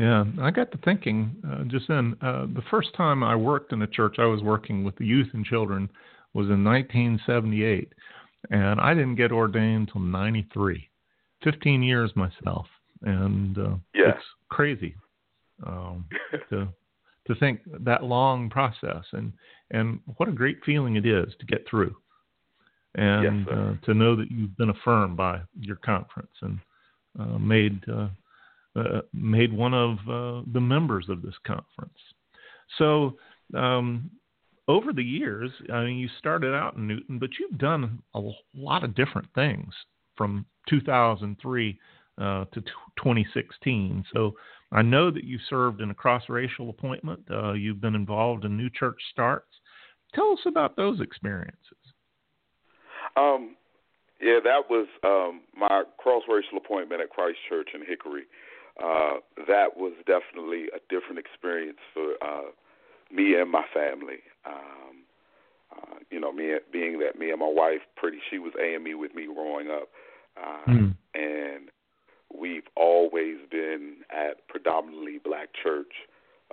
Yeah, 0.00 0.24
I 0.40 0.50
got 0.50 0.72
to 0.72 0.78
thinking 0.78 1.36
uh, 1.46 1.64
just 1.64 1.86
then. 1.86 2.16
Uh, 2.22 2.46
the 2.46 2.62
first 2.70 2.94
time 2.96 3.22
I 3.22 3.36
worked 3.36 3.74
in 3.74 3.82
a 3.82 3.86
church, 3.86 4.16
I 4.18 4.24
was 4.24 4.40
working 4.40 4.82
with 4.82 4.96
the 4.96 5.04
youth 5.04 5.28
and 5.34 5.44
children, 5.44 5.90
was 6.32 6.46
in 6.46 6.64
1978, 6.64 7.92
and 8.50 8.80
I 8.80 8.94
didn't 8.94 9.16
get 9.16 9.30
ordained 9.30 9.88
until 9.88 10.00
'93. 10.00 10.88
15 11.44 11.82
years 11.82 12.10
myself, 12.16 12.66
and 13.02 13.58
uh, 13.58 13.76
yeah. 13.94 14.10
it's 14.10 14.24
crazy 14.48 14.94
um, 15.66 16.06
to 16.48 16.66
to 17.26 17.34
think 17.34 17.60
that 17.80 18.02
long 18.02 18.48
process, 18.48 19.04
and 19.12 19.34
and 19.70 20.00
what 20.16 20.30
a 20.30 20.32
great 20.32 20.60
feeling 20.64 20.96
it 20.96 21.04
is 21.04 21.30
to 21.40 21.44
get 21.44 21.66
through, 21.68 21.94
and 22.94 23.46
yes, 23.46 23.54
uh, 23.54 23.74
to 23.84 23.92
know 23.92 24.16
that 24.16 24.30
you've 24.30 24.56
been 24.56 24.70
affirmed 24.70 25.18
by 25.18 25.40
your 25.60 25.76
conference 25.76 26.32
and 26.40 26.58
uh, 27.18 27.38
made 27.38 27.84
uh, 28.76 29.00
made 29.12 29.52
one 29.52 29.74
of 29.74 29.98
uh, 30.08 30.42
the 30.52 30.60
members 30.60 31.06
of 31.08 31.22
this 31.22 31.34
conference. 31.46 31.98
So, 32.78 33.16
um, 33.54 34.10
over 34.68 34.92
the 34.92 35.02
years, 35.02 35.50
I 35.72 35.84
mean, 35.84 35.98
you 35.98 36.08
started 36.18 36.54
out 36.54 36.76
in 36.76 36.86
Newton, 36.86 37.18
but 37.18 37.30
you've 37.38 37.58
done 37.58 38.00
a 38.14 38.20
lot 38.54 38.84
of 38.84 38.94
different 38.94 39.26
things 39.34 39.74
from 40.16 40.46
2003 40.68 41.78
uh, 42.18 42.44
to 42.44 42.60
t- 42.60 42.70
2016. 42.98 44.04
So, 44.12 44.34
I 44.72 44.82
know 44.82 45.10
that 45.10 45.24
you 45.24 45.38
served 45.48 45.80
in 45.80 45.90
a 45.90 45.94
cross 45.94 46.22
racial 46.28 46.70
appointment. 46.70 47.20
Uh, 47.28 47.54
you've 47.54 47.80
been 47.80 47.96
involved 47.96 48.44
in 48.44 48.56
new 48.56 48.70
church 48.70 49.00
starts. 49.10 49.48
Tell 50.14 50.32
us 50.32 50.40
about 50.46 50.76
those 50.76 51.00
experiences. 51.00 51.56
Um, 53.16 53.56
yeah, 54.20 54.38
that 54.44 54.62
was 54.68 54.86
um, 55.02 55.40
my 55.56 55.82
cross 55.98 56.22
racial 56.28 56.58
appointment 56.58 57.00
at 57.00 57.10
Christ 57.10 57.38
Church 57.48 57.70
in 57.74 57.80
Hickory 57.80 58.24
uh, 58.82 59.16
that 59.46 59.76
was 59.76 59.92
definitely 60.06 60.66
a 60.74 60.80
different 60.88 61.18
experience 61.18 61.78
for 61.92 62.14
uh, 62.22 62.50
me 63.12 63.34
and 63.34 63.50
my 63.50 63.64
family. 63.74 64.20
Um, 64.46 65.04
uh, 65.72 65.96
you 66.10 66.18
know, 66.18 66.32
me 66.32 66.54
being 66.72 66.98
that 66.98 67.18
me 67.18 67.30
and 67.30 67.40
my 67.40 67.50
wife, 67.50 67.80
pretty, 67.96 68.18
she 68.30 68.38
was 68.38 68.52
AME 68.60 68.98
with 68.98 69.14
me 69.14 69.26
growing 69.26 69.70
up, 69.70 69.88
uh, 70.36 70.70
mm. 70.70 70.96
and 71.14 71.68
we've 72.36 72.66
always 72.76 73.36
been 73.50 73.96
at 74.10 74.48
predominantly 74.48 75.18
black 75.22 75.50
church, 75.62 75.92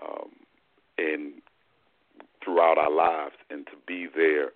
um, 0.02 0.30
and 0.98 1.34
throughout 2.44 2.78
our 2.78 2.92
lives, 2.92 3.36
and 3.50 3.66
to 3.68 3.74
be 3.88 4.08
there, 4.16 4.52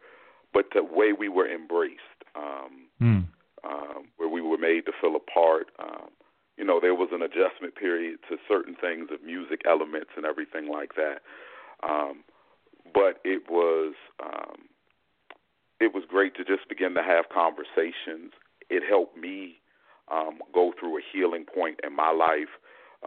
but 0.53 0.65
the 0.73 0.83
way 0.83 1.13
we 1.17 1.29
were 1.29 1.51
embraced, 1.51 2.01
um, 2.35 2.87
mm. 3.01 3.25
um, 3.63 4.05
where 4.17 4.29
we 4.29 4.41
were 4.41 4.57
made 4.57 4.85
to 4.85 4.91
feel 5.01 5.15
a 5.15 5.31
part. 5.31 5.67
Um, 5.79 6.09
you 6.61 6.67
know, 6.67 6.79
there 6.79 6.93
was 6.93 7.09
an 7.11 7.23
adjustment 7.23 7.73
period 7.73 8.19
to 8.29 8.37
certain 8.47 8.75
things 8.75 9.09
of 9.11 9.23
music 9.25 9.61
elements 9.65 10.11
and 10.15 10.27
everything 10.27 10.69
like 10.69 10.93
that. 10.93 11.25
Um, 11.81 12.23
but 12.93 13.17
it 13.25 13.49
was 13.49 13.95
um, 14.23 14.69
it 15.79 15.91
was 15.91 16.03
great 16.07 16.35
to 16.35 16.45
just 16.45 16.69
begin 16.69 16.93
to 16.93 17.01
have 17.01 17.25
conversations. 17.33 18.33
It 18.69 18.83
helped 18.87 19.17
me 19.17 19.57
um, 20.11 20.37
go 20.53 20.71
through 20.79 20.99
a 20.99 21.01
healing 21.01 21.45
point 21.45 21.79
in 21.83 21.95
my 21.95 22.11
life 22.11 22.53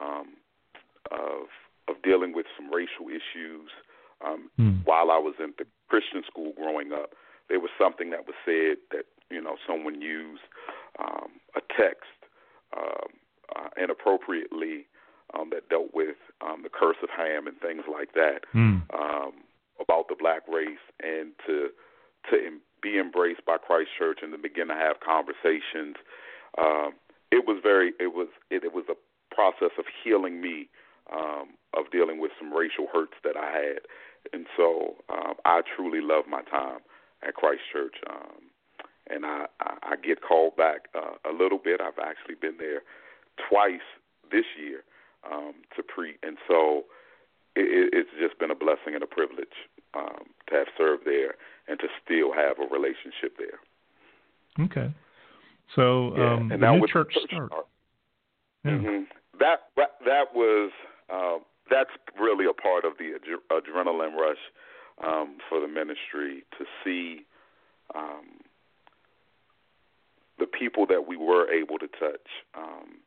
um, 0.02 0.34
of 1.12 1.46
of 1.86 2.02
dealing 2.02 2.34
with 2.34 2.46
some 2.58 2.74
racial 2.74 3.06
issues. 3.06 3.70
Um, 4.26 4.50
mm. 4.58 4.84
While 4.84 5.12
I 5.12 5.18
was 5.18 5.34
in 5.38 5.54
the 5.58 5.66
Christian 5.88 6.24
school 6.26 6.54
growing 6.56 6.92
up, 6.92 7.10
there 7.48 7.60
was 7.60 7.70
something 7.78 8.10
that 8.10 8.26
was 8.26 8.34
said 8.44 8.78
that 8.90 9.04
you 9.30 9.40
know 9.40 9.54
someone 9.64 10.02
used 10.02 10.42
um, 10.98 11.38
a 11.54 11.60
text 11.78 12.18
um, 12.76 13.14
uh, 13.56 13.68
inappropriately 13.82 14.86
um, 15.32 15.50
that 15.50 15.68
dealt 15.68 15.94
with 15.94 16.16
um, 16.40 16.62
the 16.62 16.68
curse 16.68 16.96
of 17.02 17.08
Ham 17.16 17.46
and 17.46 17.58
things 17.60 17.82
like 17.90 18.12
that 18.14 18.44
mm. 18.54 18.82
um, 18.92 19.32
about 19.80 20.08
the 20.08 20.16
black 20.18 20.42
race, 20.48 20.82
and 21.02 21.32
to 21.46 21.68
to 22.30 22.46
em- 22.46 22.60
be 22.82 22.98
embraced 22.98 23.44
by 23.44 23.56
Christ 23.56 23.90
Church 23.98 24.20
and 24.22 24.32
to 24.32 24.38
begin 24.38 24.68
to 24.68 24.74
have 24.74 25.00
conversations. 25.00 25.96
Um, 26.58 26.92
it 27.30 27.46
was 27.46 27.58
very 27.62 27.92
it 27.98 28.14
was 28.14 28.28
it, 28.50 28.64
it 28.64 28.72
was 28.72 28.84
a 28.88 29.34
process 29.34 29.72
of 29.78 29.84
healing 30.02 30.40
me 30.40 30.68
um, 31.12 31.56
of 31.76 31.90
dealing 31.90 32.20
with 32.20 32.30
some 32.38 32.52
racial 32.52 32.86
hurts 32.92 33.14
that 33.24 33.36
I 33.36 33.50
had, 33.50 33.80
and 34.32 34.46
so 34.56 34.96
um, 35.08 35.34
I 35.44 35.62
truly 35.76 36.00
love 36.00 36.24
my 36.28 36.42
time 36.42 36.80
at 37.26 37.34
Christ 37.34 37.62
Church. 37.72 37.96
Um, 38.08 38.50
and 39.10 39.26
I, 39.26 39.44
I, 39.60 39.76
I 39.82 39.96
get 39.96 40.22
called 40.22 40.56
back 40.56 40.88
uh, 40.94 41.16
a 41.28 41.32
little 41.32 41.58
bit. 41.58 41.80
I've 41.80 41.98
actually 42.00 42.36
been 42.40 42.56
there 42.58 42.80
twice 43.48 43.86
this 44.30 44.44
year 44.58 44.84
um, 45.30 45.54
to 45.76 45.82
pre, 45.82 46.16
and 46.22 46.36
so 46.48 46.84
it, 47.56 47.90
it's 47.92 48.10
just 48.20 48.38
been 48.38 48.50
a 48.50 48.54
blessing 48.54 48.94
and 48.94 49.02
a 49.02 49.06
privilege 49.06 49.56
um, 49.94 50.26
to 50.48 50.54
have 50.54 50.66
served 50.76 51.04
there 51.04 51.34
and 51.68 51.78
to 51.80 51.86
still 52.04 52.32
have 52.32 52.58
a 52.58 52.66
relationship 52.72 53.36
there. 53.38 53.60
Okay, 54.66 54.94
so 55.74 56.14
yeah, 56.16 56.34
um, 56.34 56.52
and 56.52 56.62
the 56.62 56.66
that 56.66 56.72
new 56.72 56.80
was 56.80 56.90
church 56.90 57.14
start. 57.26 57.50
start. 57.50 57.66
Yeah. 58.64 58.70
Mm-hmm. 58.72 59.02
That 59.40 59.70
that 60.04 60.34
was 60.34 60.70
uh, 61.12 61.38
that's 61.70 61.90
really 62.18 62.46
a 62.46 62.52
part 62.52 62.84
of 62.84 62.92
the 62.98 63.14
ad- 63.14 63.40
adrenaline 63.50 64.14
rush 64.16 64.38
um, 65.02 65.38
for 65.48 65.60
the 65.60 65.68
ministry 65.68 66.44
to 66.58 66.64
see 66.84 67.24
um, 67.94 68.40
the 70.38 70.46
people 70.46 70.86
that 70.86 71.06
we 71.06 71.16
were 71.16 71.50
able 71.50 71.78
to 71.78 71.88
touch. 71.88 72.28
Um, 72.56 72.98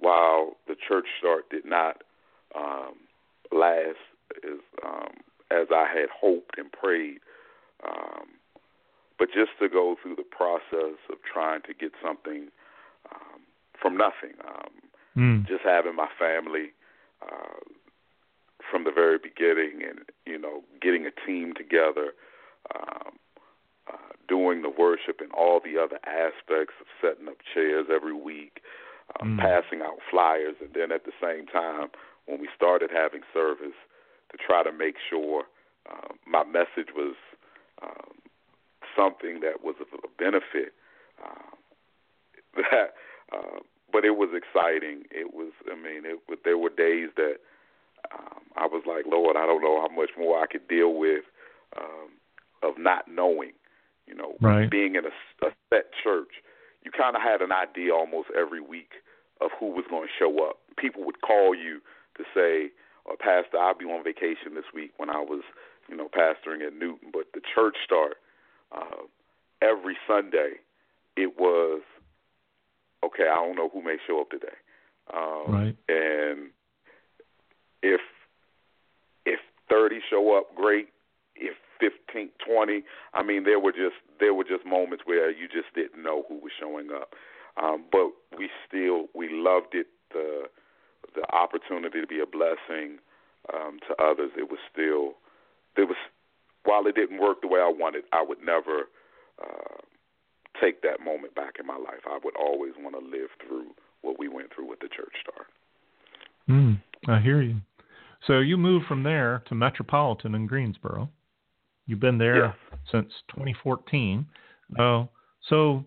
while 0.00 0.56
the 0.66 0.74
church 0.74 1.06
start 1.18 1.50
did 1.50 1.64
not 1.64 2.02
um, 2.56 2.94
last 3.52 4.00
as 4.44 4.58
um, 4.84 5.12
as 5.50 5.66
I 5.70 5.86
had 5.92 6.08
hoped 6.10 6.58
and 6.58 6.70
prayed, 6.72 7.18
um, 7.86 8.28
but 9.18 9.28
just 9.34 9.50
to 9.60 9.68
go 9.68 9.96
through 10.00 10.16
the 10.16 10.22
process 10.22 10.98
of 11.10 11.18
trying 11.30 11.62
to 11.62 11.74
get 11.74 11.92
something 12.02 12.48
um, 13.12 13.40
from 13.80 13.96
nothing, 13.96 14.38
um, 14.46 14.72
mm. 15.16 15.46
just 15.46 15.62
having 15.64 15.96
my 15.96 16.08
family 16.18 16.72
uh, 17.22 17.60
from 18.70 18.84
the 18.84 18.92
very 18.92 19.18
beginning, 19.18 19.82
and 19.86 20.00
you 20.26 20.38
know, 20.38 20.62
getting 20.80 21.06
a 21.06 21.26
team 21.26 21.52
together. 21.54 22.12
Um, 22.74 23.16
uh, 23.90 24.12
doing 24.28 24.62
the 24.62 24.70
worship 24.70 25.20
and 25.20 25.32
all 25.32 25.58
the 25.58 25.76
other 25.76 25.98
aspects 26.06 26.74
of 26.80 26.86
setting 27.00 27.26
up 27.26 27.38
chairs 27.52 27.86
every 27.92 28.12
week, 28.12 28.60
um, 29.18 29.36
mm. 29.36 29.38
passing 29.38 29.82
out 29.82 29.98
flyers, 30.10 30.56
and 30.60 30.70
then 30.74 30.92
at 30.92 31.04
the 31.04 31.12
same 31.20 31.46
time, 31.46 31.88
when 32.26 32.40
we 32.40 32.48
started 32.54 32.90
having 32.92 33.22
service, 33.32 33.76
to 34.30 34.38
try 34.38 34.62
to 34.62 34.72
make 34.72 34.94
sure 35.08 35.44
um, 35.90 36.18
my 36.26 36.44
message 36.44 36.94
was 36.94 37.16
um, 37.82 38.14
something 38.96 39.40
that 39.40 39.64
was 39.64 39.74
of 39.80 39.88
a 40.04 40.08
benefit. 40.18 40.72
Um, 41.24 41.58
that, 42.70 42.94
uh, 43.32 43.58
but 43.92 44.04
it 44.04 44.16
was 44.16 44.30
exciting. 44.34 45.04
It 45.10 45.34
was. 45.34 45.52
I 45.70 45.74
mean, 45.74 46.02
it, 46.04 46.20
there 46.44 46.58
were 46.58 46.70
days 46.70 47.08
that 47.16 47.36
um, 48.14 48.42
I 48.56 48.66
was 48.66 48.82
like, 48.86 49.04
Lord, 49.06 49.36
I 49.36 49.46
don't 49.46 49.62
know 49.62 49.80
how 49.80 49.94
much 49.94 50.10
more 50.18 50.40
I 50.40 50.46
could 50.46 50.68
deal 50.68 50.94
with 50.94 51.24
um, 51.76 52.10
of 52.62 52.74
not 52.78 53.06
knowing. 53.08 53.52
You 54.06 54.16
know, 54.16 54.34
right. 54.40 54.68
being 54.68 54.96
in 54.96 55.04
a, 55.04 55.46
a 55.46 55.50
set 55.70 55.90
church 56.02 56.42
you 56.84 56.90
kind 56.90 57.16
of 57.16 57.22
had 57.22 57.42
an 57.42 57.52
idea 57.52 57.92
almost 57.94 58.28
every 58.36 58.60
week 58.60 59.02
of 59.40 59.50
who 59.58 59.66
was 59.66 59.84
going 59.88 60.08
to 60.08 60.12
show 60.18 60.44
up. 60.44 60.58
People 60.76 61.04
would 61.04 61.20
call 61.20 61.54
you 61.54 61.80
to 62.16 62.24
say, 62.34 62.70
"Or 63.04 63.14
oh, 63.14 63.16
Pastor, 63.18 63.58
I'll 63.58 63.76
be 63.76 63.84
on 63.84 64.04
vacation 64.04 64.54
this 64.54 64.72
week." 64.74 64.92
When 64.96 65.10
I 65.10 65.20
was, 65.20 65.42
you 65.88 65.96
know, 65.96 66.08
pastoring 66.08 66.66
at 66.66 66.74
Newton, 66.74 67.10
but 67.12 67.32
the 67.34 67.40
church 67.54 67.76
start 67.84 68.16
uh, 68.72 69.04
every 69.62 69.96
Sunday. 70.06 70.60
It 71.16 71.38
was 71.38 71.82
okay. 73.04 73.24
I 73.24 73.34
don't 73.34 73.56
know 73.56 73.68
who 73.68 73.82
may 73.82 73.96
show 74.06 74.20
up 74.20 74.30
today, 74.30 74.56
um, 75.12 75.52
right? 75.52 75.76
And 75.88 76.50
if 77.82 78.00
if 79.26 79.40
thirty 79.68 80.00
show 80.08 80.36
up, 80.36 80.54
great. 80.54 80.88
15, 82.28 82.46
20. 82.46 82.84
I 83.14 83.22
mean, 83.22 83.44
there 83.44 83.60
were 83.60 83.72
just 83.72 83.96
there 84.18 84.34
were 84.34 84.44
just 84.44 84.66
moments 84.66 85.04
where 85.06 85.30
you 85.30 85.48
just 85.48 85.72
didn't 85.74 86.02
know 86.02 86.24
who 86.28 86.36
was 86.36 86.52
showing 86.58 86.88
up. 86.90 87.14
Um, 87.62 87.84
but 87.90 88.10
we 88.36 88.48
still 88.66 89.06
we 89.14 89.28
loved 89.30 89.74
it 89.74 89.86
the 90.12 90.44
the 91.14 91.24
opportunity 91.34 92.00
to 92.00 92.06
be 92.06 92.20
a 92.20 92.26
blessing 92.26 92.98
um, 93.52 93.78
to 93.88 93.94
others. 94.02 94.30
It 94.36 94.50
was 94.50 94.60
still 94.72 95.14
there 95.76 95.86
was 95.86 95.96
while 96.64 96.86
it 96.86 96.94
didn't 96.94 97.20
work 97.20 97.40
the 97.40 97.48
way 97.48 97.60
I 97.60 97.72
wanted, 97.74 98.04
I 98.12 98.22
would 98.22 98.42
never 98.44 98.90
uh, 99.42 99.80
take 100.60 100.82
that 100.82 101.00
moment 101.02 101.34
back 101.34 101.54
in 101.58 101.66
my 101.66 101.76
life. 101.76 102.04
I 102.06 102.18
would 102.22 102.36
always 102.36 102.72
want 102.78 102.94
to 102.96 103.04
live 103.04 103.30
through 103.46 103.68
what 104.02 104.18
we 104.18 104.28
went 104.28 104.54
through 104.54 104.68
with 104.68 104.80
the 104.80 104.88
church 104.88 105.14
start. 105.22 105.46
Mm, 106.48 106.82
I 107.08 107.20
hear 107.20 107.40
you. 107.40 107.56
So 108.26 108.40
you 108.40 108.58
moved 108.58 108.86
from 108.86 109.02
there 109.02 109.42
to 109.48 109.54
Metropolitan 109.54 110.34
in 110.34 110.46
Greensboro. 110.46 111.08
You've 111.90 111.98
been 111.98 112.18
there 112.18 112.46
yes. 112.46 112.54
since 112.92 113.12
2014. 113.30 114.24
Uh, 114.78 115.06
so 115.48 115.84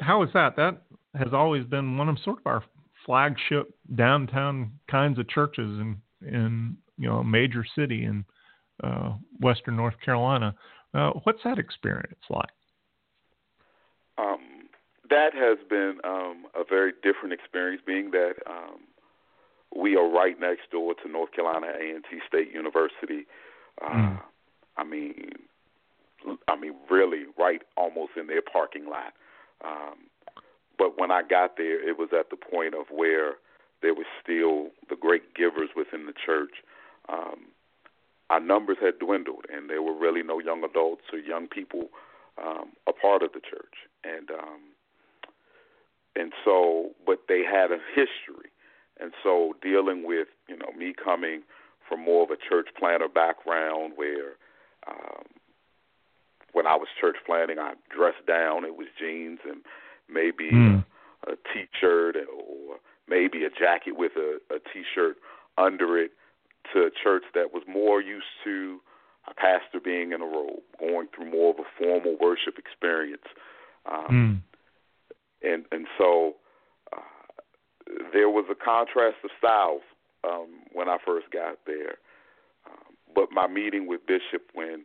how 0.00 0.22
is 0.22 0.30
that? 0.32 0.56
That 0.56 0.80
has 1.14 1.34
always 1.34 1.66
been 1.66 1.98
one 1.98 2.08
of 2.08 2.16
sort 2.24 2.38
of 2.38 2.46
our 2.46 2.64
flagship 3.04 3.74
downtown 3.94 4.72
kinds 4.90 5.18
of 5.18 5.28
churches 5.28 5.78
in 5.80 6.00
in 6.22 6.78
you 6.96 7.10
know 7.10 7.18
a 7.18 7.24
major 7.24 7.62
city 7.76 8.06
in 8.06 8.24
uh, 8.82 9.12
Western 9.40 9.76
North 9.76 9.96
Carolina. 10.02 10.54
Uh, 10.94 11.10
what's 11.24 11.40
that 11.44 11.58
experience 11.58 12.22
like? 12.30 12.48
Um, 14.16 14.68
that 15.10 15.34
has 15.34 15.58
been 15.68 15.98
um, 16.04 16.46
a 16.54 16.64
very 16.66 16.92
different 17.02 17.34
experience, 17.34 17.82
being 17.86 18.12
that 18.12 18.34
um, 18.48 18.80
we 19.76 19.94
are 19.94 20.08
right 20.08 20.40
next 20.40 20.70
door 20.70 20.94
to 21.04 21.10
North 21.10 21.32
Carolina 21.32 21.66
A&T 21.66 22.18
State 22.26 22.50
University. 22.54 23.26
Uh, 23.84 23.90
mm. 23.90 24.20
I 24.76 24.84
mean, 24.84 25.30
I 26.48 26.56
mean, 26.56 26.74
really, 26.90 27.24
right 27.38 27.62
almost 27.76 28.12
in 28.16 28.26
their 28.26 28.42
parking 28.42 28.86
lot. 28.86 29.12
Um, 29.64 30.08
but 30.78 30.98
when 30.98 31.10
I 31.10 31.22
got 31.22 31.56
there, 31.56 31.86
it 31.86 31.98
was 31.98 32.08
at 32.18 32.30
the 32.30 32.36
point 32.36 32.74
of 32.74 32.86
where 32.90 33.34
there 33.82 33.94
were 33.94 34.06
still 34.22 34.68
the 34.88 34.96
great 34.96 35.34
givers 35.34 35.70
within 35.76 36.06
the 36.06 36.14
church. 36.24 36.62
Um, 37.08 37.46
our 38.30 38.40
numbers 38.40 38.78
had 38.80 38.98
dwindled, 38.98 39.44
and 39.52 39.68
there 39.68 39.82
were 39.82 39.94
really 39.94 40.22
no 40.22 40.38
young 40.38 40.64
adults 40.64 41.02
or 41.12 41.18
young 41.18 41.48
people 41.48 41.88
um, 42.42 42.72
a 42.88 42.92
part 42.92 43.22
of 43.22 43.32
the 43.32 43.40
church, 43.40 43.74
and 44.04 44.30
um, 44.30 44.60
and 46.16 46.32
so, 46.44 46.90
but 47.04 47.22
they 47.28 47.42
had 47.44 47.70
a 47.70 47.78
history, 47.94 48.50
and 48.98 49.12
so 49.22 49.54
dealing 49.62 50.06
with 50.06 50.28
you 50.48 50.56
know 50.56 50.72
me 50.76 50.94
coming 50.94 51.42
from 51.86 52.02
more 52.04 52.22
of 52.22 52.30
a 52.30 52.36
church 52.36 52.68
planter 52.78 53.08
background, 53.08 53.92
where 53.96 54.36
um, 54.88 55.24
when 56.52 56.66
I 56.66 56.76
was 56.76 56.88
church 57.00 57.16
planting, 57.24 57.58
I 57.58 57.74
dressed 57.94 58.26
down. 58.26 58.64
It 58.64 58.76
was 58.76 58.88
jeans 58.98 59.40
and 59.48 59.62
maybe 60.08 60.50
mm. 60.52 60.84
a, 61.26 61.32
a 61.32 61.36
t-shirt 61.52 62.16
or 62.16 62.76
maybe 63.08 63.44
a 63.44 63.50
jacket 63.50 63.96
with 63.96 64.12
a, 64.16 64.38
a 64.54 64.58
t-shirt 64.72 65.16
under 65.58 65.98
it 65.98 66.12
to 66.72 66.80
a 66.80 66.90
church 67.02 67.24
that 67.34 67.52
was 67.52 67.62
more 67.66 68.00
used 68.00 68.26
to 68.44 68.80
a 69.28 69.34
pastor 69.34 69.80
being 69.82 70.12
in 70.12 70.20
a 70.20 70.24
robe, 70.24 70.62
going 70.78 71.08
through 71.14 71.30
more 71.30 71.50
of 71.50 71.58
a 71.58 71.68
formal 71.78 72.16
worship 72.20 72.58
experience. 72.58 73.26
Um, 73.86 74.06
mm. 74.10 75.48
And 75.48 75.64
and 75.72 75.86
so 75.98 76.36
uh, 76.92 77.00
there 78.12 78.28
was 78.28 78.44
a 78.50 78.54
contrast 78.54 79.16
of 79.24 79.30
styles 79.38 79.82
um, 80.24 80.48
when 80.72 80.88
I 80.88 80.98
first 81.04 81.30
got 81.32 81.58
there. 81.66 81.96
But 83.14 83.32
my 83.32 83.46
meeting 83.46 83.86
with 83.86 84.06
Bishop 84.06 84.50
when 84.54 84.84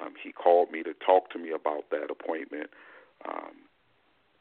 um, 0.00 0.14
he 0.22 0.32
called 0.32 0.70
me 0.70 0.82
to 0.82 0.94
talk 0.94 1.30
to 1.30 1.38
me 1.38 1.50
about 1.50 1.90
that 1.90 2.10
appointment, 2.10 2.70
um, 3.28 3.52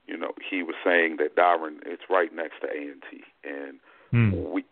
you 0.07 0.17
know, 0.17 0.33
he 0.49 0.63
was 0.63 0.75
saying 0.83 1.17
that 1.17 1.35
Darren, 1.35 1.77
it's 1.85 2.03
right 2.09 2.33
next 2.33 2.61
to 2.61 2.67
A 2.67 2.91
and 2.91 3.03
T, 3.09 3.23
and 3.43 3.79
mm. 4.13 4.51
we 4.51 4.63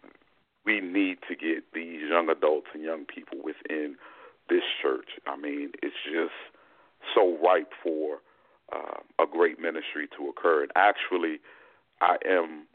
we 0.65 0.79
need 0.79 1.17
to 1.27 1.35
get 1.35 1.63
these 1.73 2.01
young 2.09 2.29
adults 2.29 2.67
and 2.73 2.83
young 2.83 3.05
people 3.05 3.39
within 3.43 3.95
this 4.49 4.63
church. 4.81 5.09
I 5.27 5.35
mean, 5.35 5.71
it's 5.81 5.95
just 6.05 6.35
so 7.13 7.37
ripe 7.43 7.71
for 7.83 8.19
uh, 8.71 8.99
a 9.21 9.25
great 9.29 9.59
ministry 9.59 10.07
to 10.17 10.29
occur. 10.29 10.63
And 10.63 10.71
actually, 10.75 11.39
I 12.01 12.17
am 12.25 12.65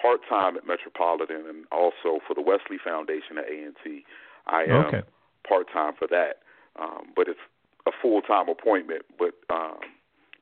part 0.00 0.20
time 0.28 0.56
at 0.56 0.66
Metropolitan 0.66 1.44
and 1.48 1.64
also 1.70 2.20
for 2.26 2.34
the 2.34 2.42
Wesley 2.42 2.78
Foundation 2.82 3.38
at 3.38 3.44
A 3.44 3.64
and 3.64 3.76
T. 3.82 4.04
I 4.46 4.62
am 4.64 4.86
okay. 4.86 5.02
Part 5.48 5.66
time 5.72 5.94
for 5.98 6.06
that, 6.08 6.38
um, 6.80 7.12
but 7.14 7.28
it's 7.28 7.40
a 7.86 7.92
full 8.02 8.20
time 8.22 8.48
appointment. 8.48 9.02
But 9.18 9.34
um, 9.50 9.80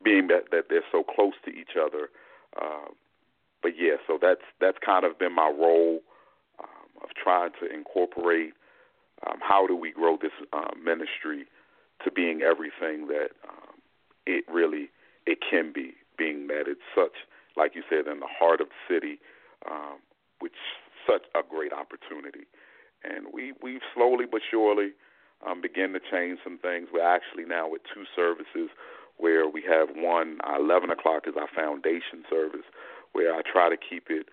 being 0.03 0.29
that 0.29 0.51
that 0.51 0.65
they're 0.69 0.89
so 0.93 1.03
close 1.03 1.35
to 1.45 1.51
each 1.51 1.77
other, 1.81 2.09
uh, 2.61 2.89
but 3.63 3.73
yeah, 3.79 3.97
so 4.07 4.19
that's 4.21 4.45
that's 4.61 4.79
kind 4.85 5.05
of 5.05 5.19
been 5.19 5.35
my 5.35 5.49
role 5.49 6.01
um, 6.59 7.03
of 7.03 7.11
trying 7.23 7.51
to 7.61 7.73
incorporate 7.73 8.53
um, 9.27 9.39
how 9.41 9.67
do 9.67 9.77
we 9.77 9.93
grow 9.93 10.19
this 10.21 10.33
uh, 10.53 10.75
ministry 10.83 11.47
to 12.05 12.11
being 12.11 12.43
everything 12.43 13.07
that 13.09 13.31
um, 13.49 13.75
it 14.27 14.45
really 14.53 14.91
it 15.27 15.39
can 15.41 15.73
be, 15.73 15.95
being 16.19 16.47
that 16.49 16.65
it's 16.67 16.85
such, 16.95 17.25
like 17.57 17.75
you 17.75 17.83
said, 17.89 18.07
in 18.11 18.21
the 18.21 18.29
heart 18.29 18.61
of 18.61 18.69
the 18.69 18.95
city, 18.95 19.19
um, 19.71 19.99
which 20.41 20.53
such 21.09 21.23
a 21.35 21.41
great 21.49 21.73
opportunity. 21.73 22.47
And 23.05 23.27
we 23.33 23.53
we've 23.63 23.85
slowly 23.95 24.25
but 24.31 24.41
surely 24.51 24.93
um, 25.47 25.61
begin 25.61 25.93
to 25.93 26.01
change 26.01 26.39
some 26.43 26.59
things. 26.59 26.89
We're 26.93 27.07
actually 27.07 27.45
now 27.45 27.69
with 27.69 27.83
two 27.93 28.05
services 28.17 28.71
where 29.17 29.49
we 29.49 29.63
have 29.63 29.89
one, 29.95 30.39
our 30.43 30.59
11 30.59 30.91
o'clock 30.91 31.25
is 31.27 31.35
our 31.39 31.49
foundation 31.55 32.25
service, 32.29 32.67
where 33.13 33.35
I 33.35 33.43
try 33.43 33.69
to 33.69 33.77
keep 33.77 34.09
it 34.11 34.29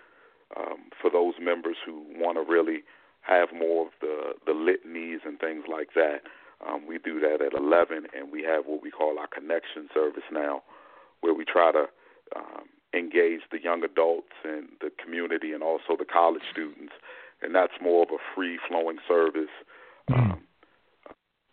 um, 0.57 0.89
for 0.99 1.11
those 1.11 1.35
members 1.39 1.77
who 1.85 2.03
want 2.15 2.37
to 2.37 2.51
really 2.51 2.83
have 3.21 3.49
more 3.53 3.87
of 3.87 3.93
the 4.01 4.33
the 4.45 4.53
litanies 4.53 5.19
and 5.25 5.39
things 5.39 5.65
like 5.69 5.89
that. 5.95 6.21
Um, 6.67 6.85
we 6.87 6.99
do 6.99 7.19
that 7.21 7.41
at 7.41 7.53
11, 7.57 8.07
and 8.15 8.31
we 8.31 8.43
have 8.43 8.65
what 8.65 8.83
we 8.83 8.91
call 8.91 9.17
our 9.17 9.27
connection 9.27 9.89
service 9.93 10.23
now, 10.31 10.61
where 11.21 11.33
we 11.33 11.43
try 11.43 11.71
to 11.71 11.85
um, 12.35 12.69
engage 12.93 13.41
the 13.51 13.61
young 13.61 13.83
adults 13.83 14.33
and 14.43 14.69
the 14.79 14.91
community, 15.03 15.53
and 15.53 15.63
also 15.63 15.95
the 15.97 16.05
college 16.05 16.43
students. 16.51 16.93
And 17.41 17.55
that's 17.55 17.73
more 17.81 18.03
of 18.03 18.09
a 18.09 18.21
free 18.35 18.59
flowing 18.67 18.97
service, 19.07 19.49
mm-hmm. 20.09 20.31
um, 20.31 20.39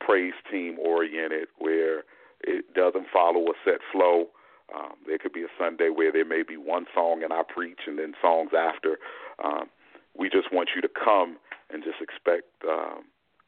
praise 0.00 0.34
team 0.50 0.78
oriented, 0.78 1.48
where 1.58 2.04
it 2.42 2.74
doesn't 2.74 3.06
follow 3.12 3.42
a 3.46 3.54
set 3.64 3.80
flow. 3.92 4.26
Um, 4.74 4.94
there 5.06 5.18
could 5.18 5.32
be 5.32 5.42
a 5.42 5.52
Sunday 5.58 5.88
where 5.88 6.12
there 6.12 6.26
may 6.26 6.42
be 6.46 6.56
one 6.56 6.84
song 6.94 7.22
and 7.22 7.32
I 7.32 7.42
preach, 7.42 7.80
and 7.86 7.98
then 7.98 8.12
songs 8.20 8.50
after. 8.56 8.98
Um, 9.42 9.70
we 10.18 10.28
just 10.28 10.52
want 10.52 10.70
you 10.74 10.82
to 10.82 10.88
come 10.88 11.38
and 11.70 11.82
just 11.82 12.02
expect 12.02 12.46
um, 12.68 13.04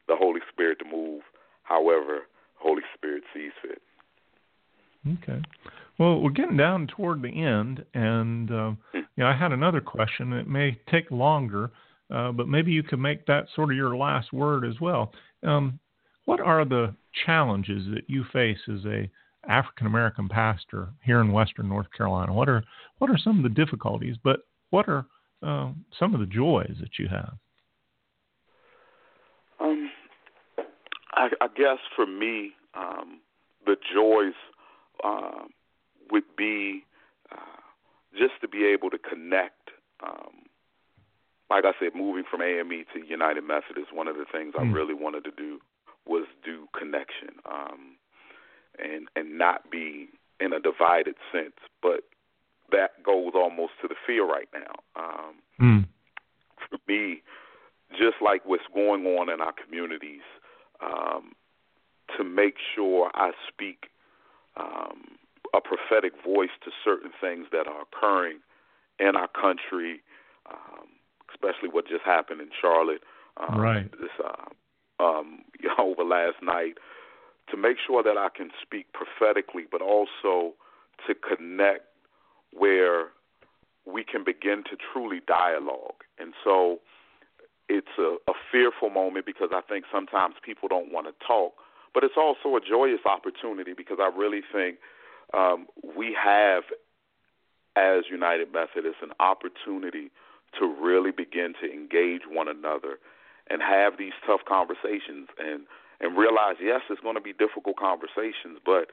the 0.07 0.15
Holy 0.15 0.41
Spirit 0.51 0.79
to 0.79 0.85
move 0.85 1.21
however 1.63 2.21
Holy 2.55 2.83
Spirit 2.95 3.23
sees 3.33 3.51
fit. 3.61 3.81
Okay. 5.07 5.41
Well, 5.97 6.19
we're 6.19 6.31
getting 6.31 6.57
down 6.57 6.87
toward 6.87 7.21
the 7.21 7.43
end, 7.43 7.85
and 7.93 8.51
uh, 8.51 8.71
hmm. 8.91 8.97
you 8.97 9.03
know, 9.17 9.27
I 9.27 9.35
had 9.35 9.51
another 9.51 9.81
question. 9.81 10.33
It 10.33 10.47
may 10.47 10.79
take 10.89 11.09
longer, 11.11 11.71
uh, 12.11 12.31
but 12.31 12.47
maybe 12.47 12.71
you 12.71 12.83
could 12.83 12.99
make 12.99 13.25
that 13.25 13.47
sort 13.55 13.71
of 13.71 13.77
your 13.77 13.95
last 13.95 14.33
word 14.33 14.65
as 14.65 14.79
well. 14.81 15.13
Um, 15.43 15.79
what 16.25 16.39
are 16.39 16.65
the 16.65 16.93
challenges 17.25 17.87
that 17.93 18.03
you 18.07 18.23
face 18.31 18.59
as 18.71 18.85
a 18.85 19.09
African 19.47 19.87
American 19.87 20.29
pastor 20.29 20.89
here 21.03 21.19
in 21.21 21.31
Western 21.31 21.67
North 21.67 21.87
Carolina? 21.95 22.33
What 22.33 22.49
are 22.49 22.63
what 22.99 23.09
are 23.09 23.17
some 23.17 23.37
of 23.37 23.43
the 23.43 23.49
difficulties? 23.49 24.15
But 24.23 24.41
what 24.69 24.87
are 24.87 25.05
uh, 25.43 25.71
some 25.97 26.13
of 26.13 26.19
the 26.19 26.25
joys 26.25 26.75
that 26.79 26.99
you 26.99 27.07
have? 27.07 27.33
Um, 29.59 29.89
I, 31.13 31.29
I 31.41 31.47
guess 31.55 31.79
for 31.95 32.05
me, 32.05 32.51
um, 32.75 33.19
the 33.65 33.75
joys 33.93 34.33
uh, 35.03 35.45
would 36.11 36.35
be 36.37 36.83
uh, 37.31 38.17
just 38.17 38.39
to 38.41 38.47
be 38.47 38.65
able 38.65 38.89
to 38.89 38.97
connect. 38.97 39.71
Um, 40.03 40.43
like 41.51 41.65
I 41.65 41.73
said, 41.79 41.93
moving 41.93 42.23
from 42.29 42.41
AME 42.41 42.85
to 42.93 43.05
United 43.05 43.43
Methodist, 43.43 43.93
one 43.93 44.07
of 44.07 44.15
the 44.15 44.25
things 44.31 44.53
mm. 44.55 44.61
I 44.61 44.65
hmm. 44.65 44.71
really 44.71 44.93
wanted 44.93 45.25
to 45.25 45.31
do 45.31 45.59
was 46.05 46.25
do 46.45 46.67
connection, 46.77 47.35
um, 47.45 47.97
and 48.79 49.09
and 49.17 49.37
not 49.37 49.69
be 49.69 50.07
in 50.39 50.53
a 50.53 50.61
divided 50.61 51.15
sense. 51.29 51.59
But 51.81 52.05
that 52.71 53.03
goes 53.03 53.33
almost 53.35 53.73
to 53.81 53.89
the 53.89 53.95
fear 54.07 54.25
right 54.25 54.47
now. 54.53 54.73
Um, 54.95 55.35
mm. 55.59 55.85
For 56.69 56.77
me, 56.87 57.21
just 57.91 58.21
like 58.23 58.45
what's 58.45 58.63
going 58.73 59.05
on 59.05 59.29
in 59.29 59.41
our 59.41 59.51
communities, 59.51 60.23
um, 60.79 61.33
to 62.17 62.23
make 62.23 62.55
sure 62.73 63.11
I 63.13 63.31
speak 63.49 63.87
um, 64.55 65.19
a 65.53 65.59
prophetic 65.59 66.13
voice 66.23 66.55
to 66.63 66.71
certain 66.83 67.11
things 67.19 67.47
that 67.51 67.67
are 67.67 67.83
occurring 67.83 68.39
in 68.99 69.17
our 69.17 69.27
country, 69.27 70.01
um, 70.49 70.87
especially 71.31 71.69
what 71.69 71.87
just 71.87 72.03
happened 72.03 72.41
in 72.41 72.49
Charlotte. 72.59 73.01
Um, 73.37 73.59
right. 73.59 73.91
This, 73.91 74.11
uh, 74.23 75.03
um, 75.03 75.39
you 75.61 75.69
know, 75.69 75.91
over 75.91 76.03
last 76.03 76.37
night, 76.41 76.75
to 77.49 77.57
make 77.57 77.77
sure 77.85 78.03
that 78.03 78.17
I 78.17 78.29
can 78.35 78.49
speak 78.61 78.87
prophetically, 78.93 79.63
but 79.69 79.81
also 79.81 80.53
to 81.07 81.15
connect 81.15 81.85
where 82.53 83.07
we 83.85 84.03
can 84.03 84.23
begin 84.23 84.63
to 84.69 84.77
truly 84.93 85.21
dialogue. 85.27 86.03
And 86.19 86.33
so 86.43 86.79
it's 87.67 87.97
a, 87.97 88.17
a 88.29 88.33
fearful 88.51 88.89
moment 88.89 89.25
because 89.25 89.49
I 89.53 89.61
think 89.61 89.85
sometimes 89.91 90.35
people 90.43 90.67
don't 90.67 90.91
want 90.91 91.07
to 91.07 91.25
talk, 91.25 91.53
but 91.93 92.03
it's 92.03 92.17
also 92.17 92.55
a 92.55 92.61
joyous 92.61 93.01
opportunity 93.05 93.73
because 93.75 93.97
I 93.99 94.11
really 94.15 94.41
think 94.51 94.77
um, 95.33 95.67
we 95.97 96.15
have, 96.21 96.63
as 97.75 98.03
United 98.09 98.53
Methodists, 98.53 99.01
an 99.01 99.11
opportunity 99.19 100.11
to 100.59 100.65
really 100.81 101.11
begin 101.11 101.53
to 101.61 101.71
engage 101.71 102.21
one 102.29 102.47
another 102.47 102.99
and 103.49 103.61
have 103.61 103.97
these 103.97 104.13
tough 104.25 104.41
conversations 104.47 105.27
and 105.39 105.63
and 105.99 106.17
realize 106.17 106.55
yes 106.61 106.81
it's 106.89 107.01
going 107.01 107.15
to 107.15 107.21
be 107.21 107.33
difficult 107.33 107.75
conversations 107.77 108.57
but 108.65 108.87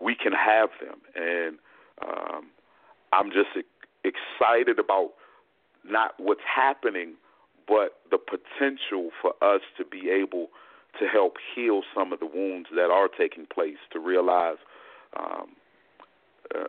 we 0.00 0.14
can 0.14 0.32
have 0.32 0.70
them. 0.80 1.00
And 1.14 1.58
um 2.02 2.46
I'm 3.12 3.30
just 3.30 3.50
excited 4.04 4.78
about 4.78 5.12
not 5.84 6.14
what's 6.18 6.44
happening 6.44 7.14
but 7.66 8.00
the 8.10 8.18
potential 8.18 9.10
for 9.20 9.32
us 9.42 9.60
to 9.76 9.84
be 9.84 10.10
able 10.10 10.48
to 10.98 11.06
help 11.06 11.36
heal 11.54 11.82
some 11.94 12.12
of 12.12 12.20
the 12.20 12.26
wounds 12.26 12.68
that 12.74 12.90
are 12.90 13.08
taking 13.08 13.46
place 13.46 13.78
to 13.92 13.98
realize 13.98 14.58
um 15.18 15.48
uh 16.54 16.64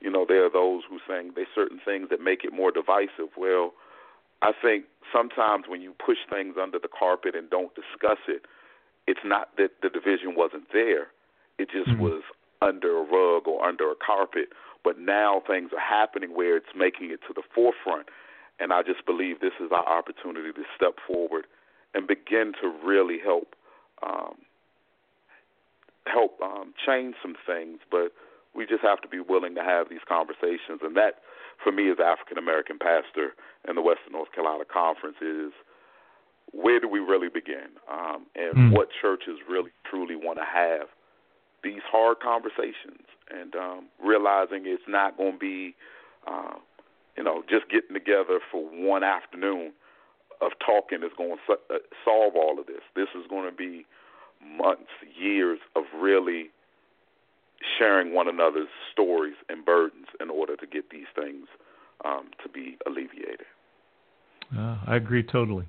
you 0.00 0.10
know 0.10 0.24
there 0.26 0.44
are 0.44 0.50
those 0.50 0.82
who 0.88 0.98
saying 1.08 1.32
there's 1.34 1.48
certain 1.54 1.80
things 1.84 2.08
that 2.10 2.20
make 2.20 2.44
it 2.44 2.52
more 2.52 2.70
divisive 2.70 3.28
well 3.36 3.72
I 4.42 4.52
think 4.52 4.84
sometimes 5.12 5.64
when 5.68 5.80
you 5.80 5.94
push 6.04 6.18
things 6.30 6.54
under 6.60 6.78
the 6.78 6.88
carpet 6.88 7.34
and 7.34 7.50
don't 7.50 7.74
discuss 7.74 8.18
it, 8.28 8.42
it's 9.06 9.20
not 9.24 9.56
that 9.56 9.70
the 9.82 9.88
division 9.88 10.34
wasn't 10.36 10.72
there. 10.72 11.08
It 11.58 11.70
just 11.70 11.90
mm-hmm. 11.90 12.02
was 12.02 12.22
under 12.62 12.98
a 12.98 13.02
rug 13.02 13.48
or 13.48 13.64
under 13.64 13.90
a 13.90 13.94
carpet. 13.94 14.50
But 14.84 14.98
now 14.98 15.42
things 15.46 15.70
are 15.72 15.80
happening 15.80 16.36
where 16.36 16.56
it's 16.56 16.74
making 16.76 17.10
it 17.10 17.20
to 17.26 17.34
the 17.34 17.42
forefront. 17.54 18.08
And 18.60 18.72
I 18.72 18.82
just 18.82 19.04
believe 19.06 19.40
this 19.40 19.58
is 19.60 19.70
our 19.72 19.86
opportunity 19.86 20.52
to 20.52 20.62
step 20.76 20.94
forward 21.06 21.46
and 21.94 22.06
begin 22.06 22.52
to 22.60 22.72
really 22.84 23.18
help 23.18 23.54
um, 24.02 24.36
help 26.06 26.40
um, 26.40 26.74
change 26.86 27.16
some 27.20 27.34
things. 27.44 27.78
But 27.90 28.12
we 28.54 28.66
just 28.66 28.82
have 28.82 29.00
to 29.02 29.08
be 29.08 29.20
willing 29.20 29.54
to 29.54 29.62
have 29.62 29.88
these 29.88 30.04
conversations, 30.08 30.80
and 30.82 30.96
that 30.96 31.22
for 31.62 31.72
me 31.72 31.90
as 31.90 31.98
African 32.02 32.38
American 32.38 32.78
pastor 32.78 33.34
in 33.68 33.74
the 33.74 33.82
Western 33.82 34.12
North 34.12 34.32
Carolina 34.32 34.64
Conference 34.64 35.16
is 35.20 35.52
where 36.52 36.80
do 36.80 36.88
we 36.88 36.98
really 36.98 37.28
begin? 37.28 37.76
Um, 37.90 38.26
and 38.34 38.54
mm. 38.54 38.72
what 38.72 38.88
churches 39.02 39.38
really 39.48 39.70
truly 39.88 40.16
want 40.16 40.38
to 40.38 40.44
have 40.44 40.88
these 41.62 41.82
hard 41.90 42.20
conversations 42.20 43.04
and 43.30 43.54
um, 43.54 43.88
realizing 44.02 44.62
it's 44.64 44.82
not 44.88 45.16
going 45.16 45.32
to 45.32 45.38
be, 45.38 45.74
uh, 46.26 46.54
you 47.16 47.24
know, 47.24 47.42
just 47.48 47.68
getting 47.68 47.92
together 47.92 48.40
for 48.50 48.62
one 48.62 49.02
afternoon 49.02 49.72
of 50.40 50.52
talking 50.64 51.02
is 51.02 51.10
going 51.18 51.36
to 51.46 51.52
uh, 51.52 51.78
solve 52.04 52.34
all 52.36 52.58
of 52.58 52.66
this. 52.66 52.82
This 52.94 53.08
is 53.14 53.26
going 53.28 53.50
to 53.50 53.54
be 53.54 53.84
months, 54.40 54.90
years 55.20 55.58
of 55.74 55.82
really 56.00 56.50
sharing 57.78 58.14
one 58.14 58.28
another's 58.28 58.68
stories 58.92 59.36
and 59.48 59.64
burdens 59.64 60.06
in 60.20 60.30
order 60.30 60.56
to 60.56 60.66
get 60.66 60.90
these 60.90 61.06
things 61.14 61.46
um, 62.04 62.30
to 62.42 62.48
be 62.48 62.76
alleviated. 62.86 63.46
Uh, 64.56 64.78
I 64.86 64.96
agree 64.96 65.22
totally. 65.22 65.66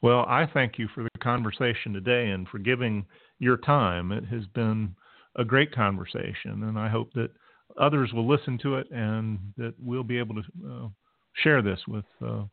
Well, 0.00 0.24
I 0.28 0.46
thank 0.52 0.78
you 0.78 0.88
for 0.94 1.02
the 1.02 1.10
conversation 1.20 1.92
today 1.92 2.30
and 2.30 2.48
for 2.48 2.58
giving 2.58 3.06
your 3.38 3.56
time. 3.56 4.12
It 4.12 4.24
has 4.26 4.46
been 4.54 4.94
a 5.36 5.44
great 5.44 5.72
conversation, 5.72 6.64
and 6.64 6.78
I 6.78 6.88
hope 6.88 7.12
that 7.14 7.30
others 7.78 8.12
will 8.12 8.28
listen 8.28 8.58
to 8.62 8.76
it 8.76 8.90
and 8.90 9.38
that 9.56 9.74
we'll 9.78 10.02
be 10.02 10.18
able 10.18 10.34
to 10.36 10.42
uh, 10.68 10.88
share 11.34 11.62
this 11.62 11.80
with 11.86 12.04
uh, 12.24 12.44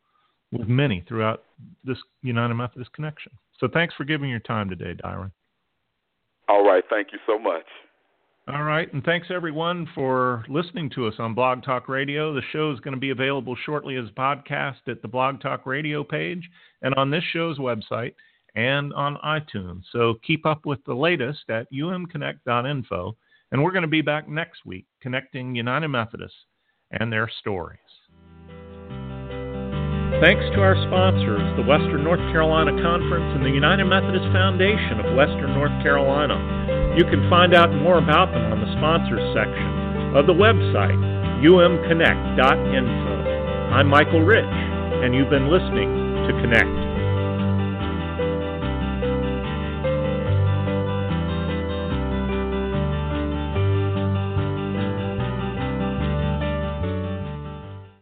with 0.51 0.67
many 0.67 1.03
throughout 1.07 1.43
this 1.83 1.97
United 2.23 2.55
Methodist 2.55 2.91
connection. 2.93 3.31
So, 3.59 3.67
thanks 3.71 3.93
for 3.95 4.03
giving 4.03 4.29
your 4.29 4.39
time 4.39 4.69
today, 4.69 4.95
Diron. 5.03 5.31
All 6.47 6.65
right, 6.65 6.83
thank 6.89 7.09
you 7.11 7.19
so 7.27 7.37
much. 7.37 7.65
All 8.51 8.63
right, 8.63 8.91
and 8.93 9.03
thanks 9.03 9.27
everyone 9.29 9.87
for 9.93 10.43
listening 10.49 10.89
to 10.95 11.05
us 11.05 11.13
on 11.19 11.35
Blog 11.35 11.61
Talk 11.61 11.87
Radio. 11.87 12.33
The 12.33 12.41
show 12.51 12.71
is 12.71 12.79
going 12.79 12.95
to 12.95 12.99
be 12.99 13.11
available 13.11 13.55
shortly 13.63 13.95
as 13.95 14.09
a 14.09 14.19
podcast 14.19 14.87
at 14.87 15.03
the 15.03 15.07
Blog 15.07 15.39
Talk 15.39 15.67
Radio 15.67 16.03
page 16.03 16.49
and 16.81 16.95
on 16.95 17.11
this 17.11 17.23
show's 17.31 17.59
website 17.59 18.15
and 18.55 18.91
on 18.93 19.17
iTunes. 19.23 19.83
So 19.91 20.15
keep 20.25 20.47
up 20.47 20.65
with 20.65 20.83
the 20.85 20.95
latest 20.95 21.47
at 21.49 21.71
umconnect.info, 21.71 23.15
and 23.51 23.63
we're 23.63 23.71
going 23.71 23.83
to 23.83 23.87
be 23.87 24.01
back 24.01 24.27
next 24.27 24.65
week 24.65 24.87
connecting 24.99 25.53
United 25.53 25.89
Methodists 25.89 26.35
and 26.89 27.13
their 27.13 27.29
stories. 27.41 27.77
Thanks 30.17 30.41
to 30.57 30.59
our 30.65 30.73
sponsors, 30.89 31.45
the 31.53 31.61
Western 31.61 32.03
North 32.03 32.19
Carolina 32.33 32.73
Conference 32.81 33.29
and 33.37 33.45
the 33.45 33.53
United 33.53 33.85
Methodist 33.85 34.25
Foundation 34.33 34.97
of 34.97 35.13
Western 35.13 35.53
North 35.53 35.71
Carolina. 35.85 36.33
You 36.97 37.05
can 37.05 37.29
find 37.29 37.53
out 37.53 37.69
more 37.69 38.01
about 38.01 38.33
them 38.33 38.49
on 38.49 38.57
the 38.59 38.67
sponsors 38.81 39.21
section 39.37 40.17
of 40.17 40.25
the 40.25 40.33
website, 40.33 40.97
umconnect.info. 41.45 43.13
I'm 43.71 43.87
Michael 43.87 44.25
Rich, 44.25 44.49
and 44.49 45.13
you've 45.13 45.29
been 45.29 45.47
listening 45.47 45.93
to 46.25 46.33
Connect. 46.41 46.88